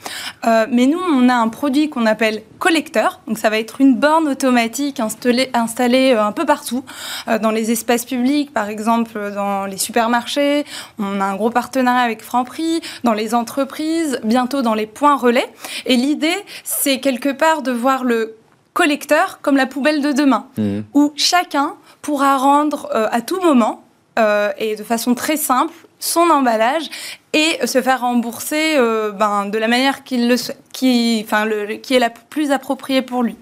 Euh, 0.47 0.67
mais 0.71 0.87
nous, 0.87 1.01
on 1.01 1.29
a 1.29 1.35
un 1.35 1.49
produit 1.49 1.89
qu'on 1.89 2.07
appelle 2.07 2.43
collecteur. 2.59 3.21
Donc 3.27 3.39
ça 3.39 3.51
va 3.51 3.59
être 3.59 3.81
une 3.81 3.97
borne 3.97 4.29
automatique 4.29 5.01
installée, 5.01 5.51
installée 5.55 6.13
euh, 6.13 6.25
un 6.25 6.33
peu 6.33 6.45
partout, 6.45 6.85
euh, 7.29 7.39
dans 7.39 7.51
les 7.51 7.71
espaces 7.71 8.05
publics, 8.05 8.53
par 8.53 8.69
exemple 8.69 9.33
dans 9.35 9.65
les 9.67 9.79
supermarchés. 9.79 10.65
On 10.99 11.21
a 11.21 11.25
un 11.25 11.37
gros 11.37 11.51
partenariat 11.51 12.03
avec 12.03 12.23
Franprix, 12.23 12.81
dans 13.05 13.15
les 13.15 13.35
entreprises, 13.35 14.21
bientôt 14.25 14.63
dans 14.63 14.75
les 14.75 14.87
points 14.87 15.17
relais. 15.17 15.47
Et 15.87 15.97
l'idée, 15.97 16.37
c'est 16.65 17.01
quelque 17.01 17.31
part 17.31 17.63
de 17.63 17.73
voir 17.73 18.05
le 18.05 18.37
collecteur 18.75 19.41
comme 19.43 19.57
la 19.57 19.67
poubelle 19.67 20.01
de 20.03 20.13
demain, 20.13 20.47
mmh. 20.57 20.81
où 20.95 21.13
chacun 21.17 21.75
pourra 22.01 22.39
rendre 22.39 22.89
à 22.95 23.21
tout 23.21 23.41
moment 23.41 23.85
et 24.17 24.77
de 24.77 24.83
façon 24.83 25.15
très 25.15 25.37
simple 25.37 25.75
son 26.03 26.31
emballage 26.31 26.91
et 27.33 27.65
se 27.65 27.81
faire 27.81 28.01
rembourser 28.01 28.75
euh, 28.77 29.13
ben, 29.13 29.47
de 29.47 29.57
la 29.57 29.69
manière 29.69 30.03
qu'il 30.03 30.29
le 30.29 30.37
qui, 30.73 31.23
enfin, 31.25 31.45
le, 31.45 31.77
qui 31.77 31.95
est 31.95 32.01
la 32.01 32.11
plus 32.11 32.51
appropriée 32.51 33.03
pour 33.03 33.23
lui. 33.23 33.37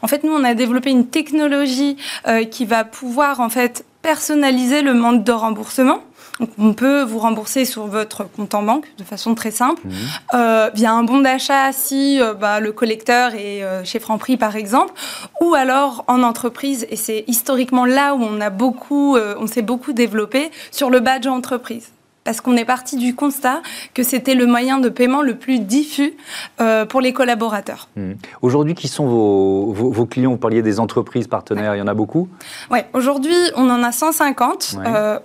En 0.00 0.08
fait, 0.08 0.24
nous, 0.24 0.32
on 0.32 0.42
a 0.42 0.54
développé 0.54 0.90
une 0.90 1.06
technologie 1.06 1.96
euh, 2.26 2.44
qui 2.44 2.64
va 2.64 2.84
pouvoir 2.84 3.40
en 3.40 3.50
fait 3.50 3.84
personnaliser 4.00 4.80
le 4.80 4.94
mode 4.94 5.22
de 5.22 5.32
remboursement. 5.32 6.00
Donc, 6.40 6.50
on 6.56 6.72
peut 6.72 7.02
vous 7.02 7.18
rembourser 7.18 7.64
sur 7.64 7.86
votre 7.88 8.24
compte 8.24 8.54
en 8.54 8.62
banque 8.62 8.86
de 8.96 9.04
façon 9.04 9.34
très 9.34 9.50
simple, 9.50 9.82
mmh. 9.84 9.92
euh, 10.34 10.70
via 10.72 10.92
un 10.92 11.02
bon 11.02 11.18
d'achat 11.18 11.72
si 11.72 12.20
bah, 12.40 12.60
le 12.60 12.70
collecteur 12.70 13.34
est 13.34 13.64
chez 13.84 13.98
Franprix 13.98 14.36
par 14.36 14.54
exemple, 14.54 14.92
ou 15.40 15.54
alors 15.54 16.04
en 16.06 16.22
entreprise, 16.22 16.86
et 16.90 16.96
c'est 16.96 17.24
historiquement 17.26 17.84
là 17.84 18.14
où 18.14 18.22
on 18.22 18.40
a 18.40 18.50
beaucoup, 18.50 19.16
on 19.18 19.48
s'est 19.48 19.62
beaucoup 19.62 19.92
développé 19.92 20.52
sur 20.70 20.90
le 20.90 21.00
badge 21.00 21.26
entreprise 21.26 21.90
parce 22.28 22.42
qu'on 22.42 22.58
est 22.58 22.66
parti 22.66 22.96
du 22.98 23.14
constat 23.14 23.62
que 23.94 24.02
c'était 24.02 24.34
le 24.34 24.44
moyen 24.44 24.80
de 24.80 24.90
paiement 24.90 25.22
le 25.22 25.36
plus 25.36 25.60
diffus 25.60 26.12
euh, 26.60 26.84
pour 26.84 27.00
les 27.00 27.14
collaborateurs. 27.14 27.88
Mmh. 27.96 28.12
Aujourd'hui, 28.42 28.74
qui 28.74 28.86
sont 28.86 29.06
vos, 29.06 30.04
clients? 30.04 30.32
Vous 30.32 30.36
parliez 30.36 30.60
des 30.60 30.78
entreprises 30.78 31.26
partenaires, 31.26 31.74
il 31.74 31.78
y 31.78 31.80
en 31.80 31.86
a 31.86 31.94
beaucoup 31.94 32.28
Oui, 32.70 32.80
aujourd'hui, 32.92 33.32
on 33.56 33.70
en 33.70 33.82
a 33.82 33.92
150. 33.92 34.76
Euh, 34.84 35.18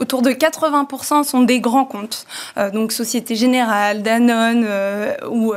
autour 0.00 0.20
de 0.20 0.30
80% 0.30 1.22
sont 1.22 1.42
des 1.42 1.60
grands 1.60 1.84
comptes, 1.84 2.26
euh, 2.56 2.72
donc 2.72 2.90
Société 2.90 3.36
Générale, 3.36 4.02
Danone 4.02 4.66
ou 5.30 5.52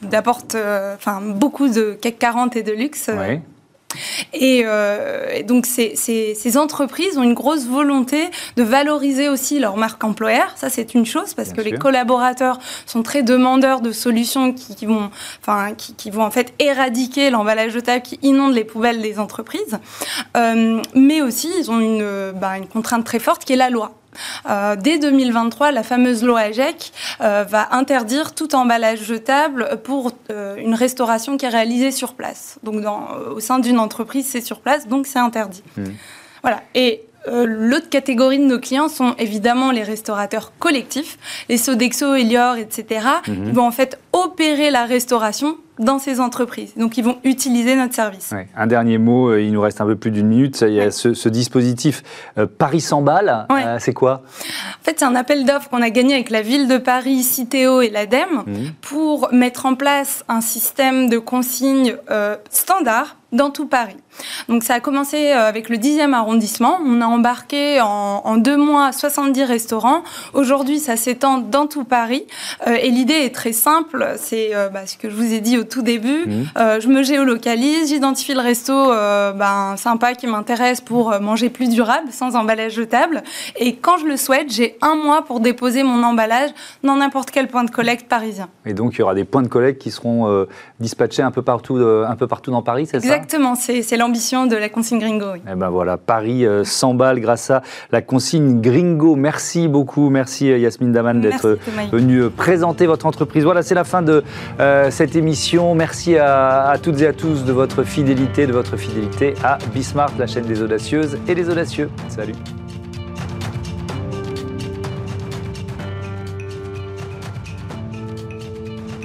d'apporte, 0.00 0.56
enfin 0.94 1.20
beaucoup 1.20 1.68
de 1.68 1.92
CAC 2.00 2.18
40 2.18 2.56
et 2.56 2.62
de 2.62 2.72
luxe. 2.72 3.10
Euh, 3.10 3.36
et, 4.32 4.64
donc, 5.44 5.66
ces, 5.66 5.94
ces, 5.96 6.56
entreprises 6.56 7.16
ont 7.16 7.22
une 7.22 7.34
grosse 7.34 7.66
volonté 7.66 8.28
de 8.56 8.62
valoriser 8.62 9.28
aussi 9.28 9.58
leur 9.58 9.76
marque 9.76 10.04
employeur. 10.04 10.52
Ça, 10.56 10.68
c'est 10.68 10.94
une 10.94 11.06
chose 11.06 11.34
parce 11.34 11.52
que 11.52 11.60
les 11.60 11.72
collaborateurs 11.72 12.58
sont 12.86 13.02
très 13.02 13.22
demandeurs 13.22 13.80
de 13.80 13.92
solutions 13.92 14.52
qui, 14.52 14.86
vont, 14.86 15.10
enfin, 15.40 15.72
qui, 15.74 16.10
vont 16.10 16.22
en 16.22 16.30
fait 16.30 16.52
éradiquer 16.58 17.30
l'emballage 17.30 17.72
jetable 17.72 18.02
qui 18.02 18.18
inonde 18.22 18.54
les 18.54 18.64
poubelles 18.64 19.00
des 19.00 19.18
entreprises. 19.18 19.78
Euh, 20.36 20.80
mais 20.94 21.22
aussi, 21.22 21.50
ils 21.58 21.70
ont 21.70 21.80
une, 21.80 22.32
bah, 22.32 22.58
une 22.58 22.66
contrainte 22.66 23.04
très 23.04 23.18
forte 23.18 23.44
qui 23.44 23.54
est 23.54 23.56
la 23.56 23.70
loi. 23.70 23.92
Euh, 24.48 24.76
dès 24.76 24.98
2023, 24.98 25.72
la 25.72 25.82
fameuse 25.82 26.22
loi 26.22 26.40
AGEC 26.40 26.92
euh, 27.20 27.44
va 27.48 27.74
interdire 27.74 28.34
tout 28.34 28.54
emballage 28.54 29.02
jetable 29.02 29.80
pour 29.84 30.12
euh, 30.30 30.56
une 30.56 30.74
restauration 30.74 31.36
qui 31.36 31.46
est 31.46 31.50
réalisée 31.50 31.90
sur 31.90 32.14
place. 32.14 32.58
Donc, 32.62 32.82
au 33.34 33.40
sein 33.40 33.58
d'une 33.58 33.78
entreprise, 33.78 34.26
c'est 34.26 34.40
sur 34.40 34.60
place, 34.60 34.88
donc 34.88 35.06
c'est 35.06 35.18
interdit. 35.18 35.62
Mmh. 35.76 35.84
Voilà. 36.42 36.62
Et 36.74 37.02
L'autre 37.24 37.88
catégorie 37.88 38.40
de 38.40 38.44
nos 38.46 38.58
clients 38.58 38.88
sont 38.88 39.14
évidemment 39.16 39.70
les 39.70 39.84
restaurateurs 39.84 40.52
collectifs, 40.58 41.18
les 41.48 41.56
Sodexo, 41.56 42.16
Elior, 42.16 42.56
etc. 42.56 43.06
Mmh. 43.28 43.32
Ils 43.46 43.52
vont 43.52 43.64
en 43.64 43.70
fait 43.70 43.96
opérer 44.12 44.70
la 44.70 44.84
restauration 44.84 45.56
dans 45.78 45.98
ces 45.98 46.20
entreprises. 46.20 46.74
Donc, 46.76 46.98
ils 46.98 47.04
vont 47.04 47.18
utiliser 47.24 47.74
notre 47.76 47.94
service. 47.94 48.32
Un 48.56 48.66
dernier 48.66 48.98
mot, 48.98 49.30
euh, 49.30 49.40
il 49.40 49.52
nous 49.52 49.60
reste 49.60 49.80
un 49.80 49.86
peu 49.86 49.96
plus 49.96 50.10
d'une 50.10 50.28
minute. 50.28 50.62
Il 50.66 50.74
y 50.74 50.80
a 50.80 50.90
ce, 50.90 51.28
dispositif 51.28 52.02
euh, 52.38 52.46
Paris 52.46 52.80
100 52.80 53.02
balles. 53.02 53.46
Euh, 53.50 53.76
c'est 53.80 53.94
quoi? 53.94 54.22
En 54.80 54.84
fait, 54.84 54.98
c'est 54.98 55.04
un 55.04 55.14
appel 55.14 55.44
d'offres 55.44 55.70
qu'on 55.70 55.82
a 55.82 55.90
gagné 55.90 56.14
avec 56.14 56.30
la 56.30 56.42
ville 56.42 56.68
de 56.68 56.78
Paris, 56.78 57.22
Citeo 57.22 57.80
et 57.80 57.88
l'ADEME 57.88 58.44
mmh. 58.46 58.52
pour 58.82 59.32
mettre 59.32 59.66
en 59.66 59.74
place 59.74 60.24
un 60.28 60.40
système 60.40 61.08
de 61.08 61.18
consignes 61.18 61.96
standard 62.50 63.16
dans 63.32 63.50
tout 63.50 63.66
Paris. 63.66 63.96
Donc 64.48 64.62
ça 64.62 64.74
a 64.74 64.80
commencé 64.80 65.30
avec 65.30 65.70
le 65.70 65.78
10e 65.78 66.12
arrondissement. 66.12 66.78
On 66.84 67.00
a 67.00 67.06
embarqué 67.06 67.80
en, 67.80 68.36
deux 68.36 68.58
mois 68.58 68.92
70 68.92 69.44
restaurants. 69.44 70.02
Aujourd'hui, 70.34 70.78
ça 70.78 70.96
s'étend 70.96 71.38
dans 71.38 71.66
tout 71.66 71.84
Paris. 71.84 72.26
et 72.66 72.90
l'idée 72.90 73.14
est 73.14 73.34
très 73.34 73.52
simple. 73.52 74.01
C'est 74.16 74.52
bah, 74.72 74.86
ce 74.86 74.96
que 74.96 75.10
je 75.10 75.14
vous 75.14 75.32
ai 75.32 75.40
dit 75.40 75.58
au 75.58 75.64
tout 75.64 75.82
début. 75.82 76.26
Mmh. 76.26 76.42
Euh, 76.56 76.80
je 76.80 76.88
me 76.88 77.02
géolocalise, 77.02 77.88
j'identifie 77.88 78.34
le 78.34 78.40
resto 78.40 78.72
euh, 78.72 79.32
ben, 79.32 79.76
sympa 79.76 80.14
qui 80.14 80.26
m'intéresse 80.26 80.80
pour 80.80 81.12
euh, 81.12 81.20
manger 81.20 81.50
plus 81.50 81.68
durable, 81.68 82.08
sans 82.10 82.36
emballage 82.36 82.72
jetable. 82.72 83.22
Et 83.56 83.76
quand 83.76 83.98
je 83.98 84.06
le 84.06 84.16
souhaite, 84.16 84.52
j'ai 84.52 84.76
un 84.80 84.96
mois 84.96 85.24
pour 85.24 85.40
déposer 85.40 85.82
mon 85.82 86.02
emballage 86.02 86.50
dans 86.82 86.96
n'importe 86.96 87.30
quel 87.30 87.48
point 87.48 87.64
de 87.64 87.70
collecte 87.70 88.08
parisien. 88.08 88.48
Et 88.64 88.74
donc, 88.74 88.94
il 88.94 89.00
y 89.00 89.02
aura 89.02 89.14
des 89.14 89.24
points 89.24 89.42
de 89.42 89.48
collecte 89.48 89.80
qui 89.80 89.90
seront 89.90 90.46
dispatchés 90.80 91.22
un 91.22 91.30
peu 91.30 91.42
partout, 91.42 91.76
un 91.76 92.16
peu 92.16 92.26
partout 92.26 92.50
dans 92.50 92.62
Paris, 92.62 92.86
c'est 92.86 93.00
ça? 93.00 93.06
Exactement, 93.06 93.54
c'est 93.54 93.96
l'ambition 93.96 94.46
de 94.46 94.56
la 94.56 94.68
consigne 94.68 94.98
Gringo. 94.98 95.34
Et 95.34 95.40
eh 95.50 95.54
ben 95.54 95.70
voilà, 95.70 95.96
Paris 95.96 96.44
100 96.64 96.94
balles 96.94 97.20
grâce 97.20 97.50
à 97.50 97.62
la 97.90 98.02
consigne 98.02 98.60
Gringo. 98.60 99.16
Merci 99.16 99.68
beaucoup, 99.68 100.10
merci 100.10 100.46
Yasmine 100.46 100.92
Daman 100.92 101.20
d'être 101.20 101.58
venue 101.92 102.30
présenter 102.30 102.86
votre 102.86 103.06
entreprise. 103.06 103.44
Voilà, 103.44 103.62
c'est 103.62 103.74
la 103.74 103.84
fin 103.84 103.91
de 104.00 104.22
cette 104.90 105.16
émission. 105.16 105.74
Merci 105.74 106.16
à, 106.16 106.74
toutes 106.82 107.00
et 107.02 107.06
à 107.06 107.12
tous 107.12 107.44
de 107.44 107.52
votre 107.52 107.82
fidélité, 107.82 108.46
de 108.46 108.52
votre 108.52 108.76
fidélité 108.76 109.34
à 109.44 109.58
Bismarck, 109.74 110.12
la 110.18 110.26
chaîne 110.26 110.46
des 110.46 110.62
audacieuses 110.62 111.18
et 111.28 111.34
des 111.34 111.50
audacieux. 111.50 111.90
Salut. 112.08 112.34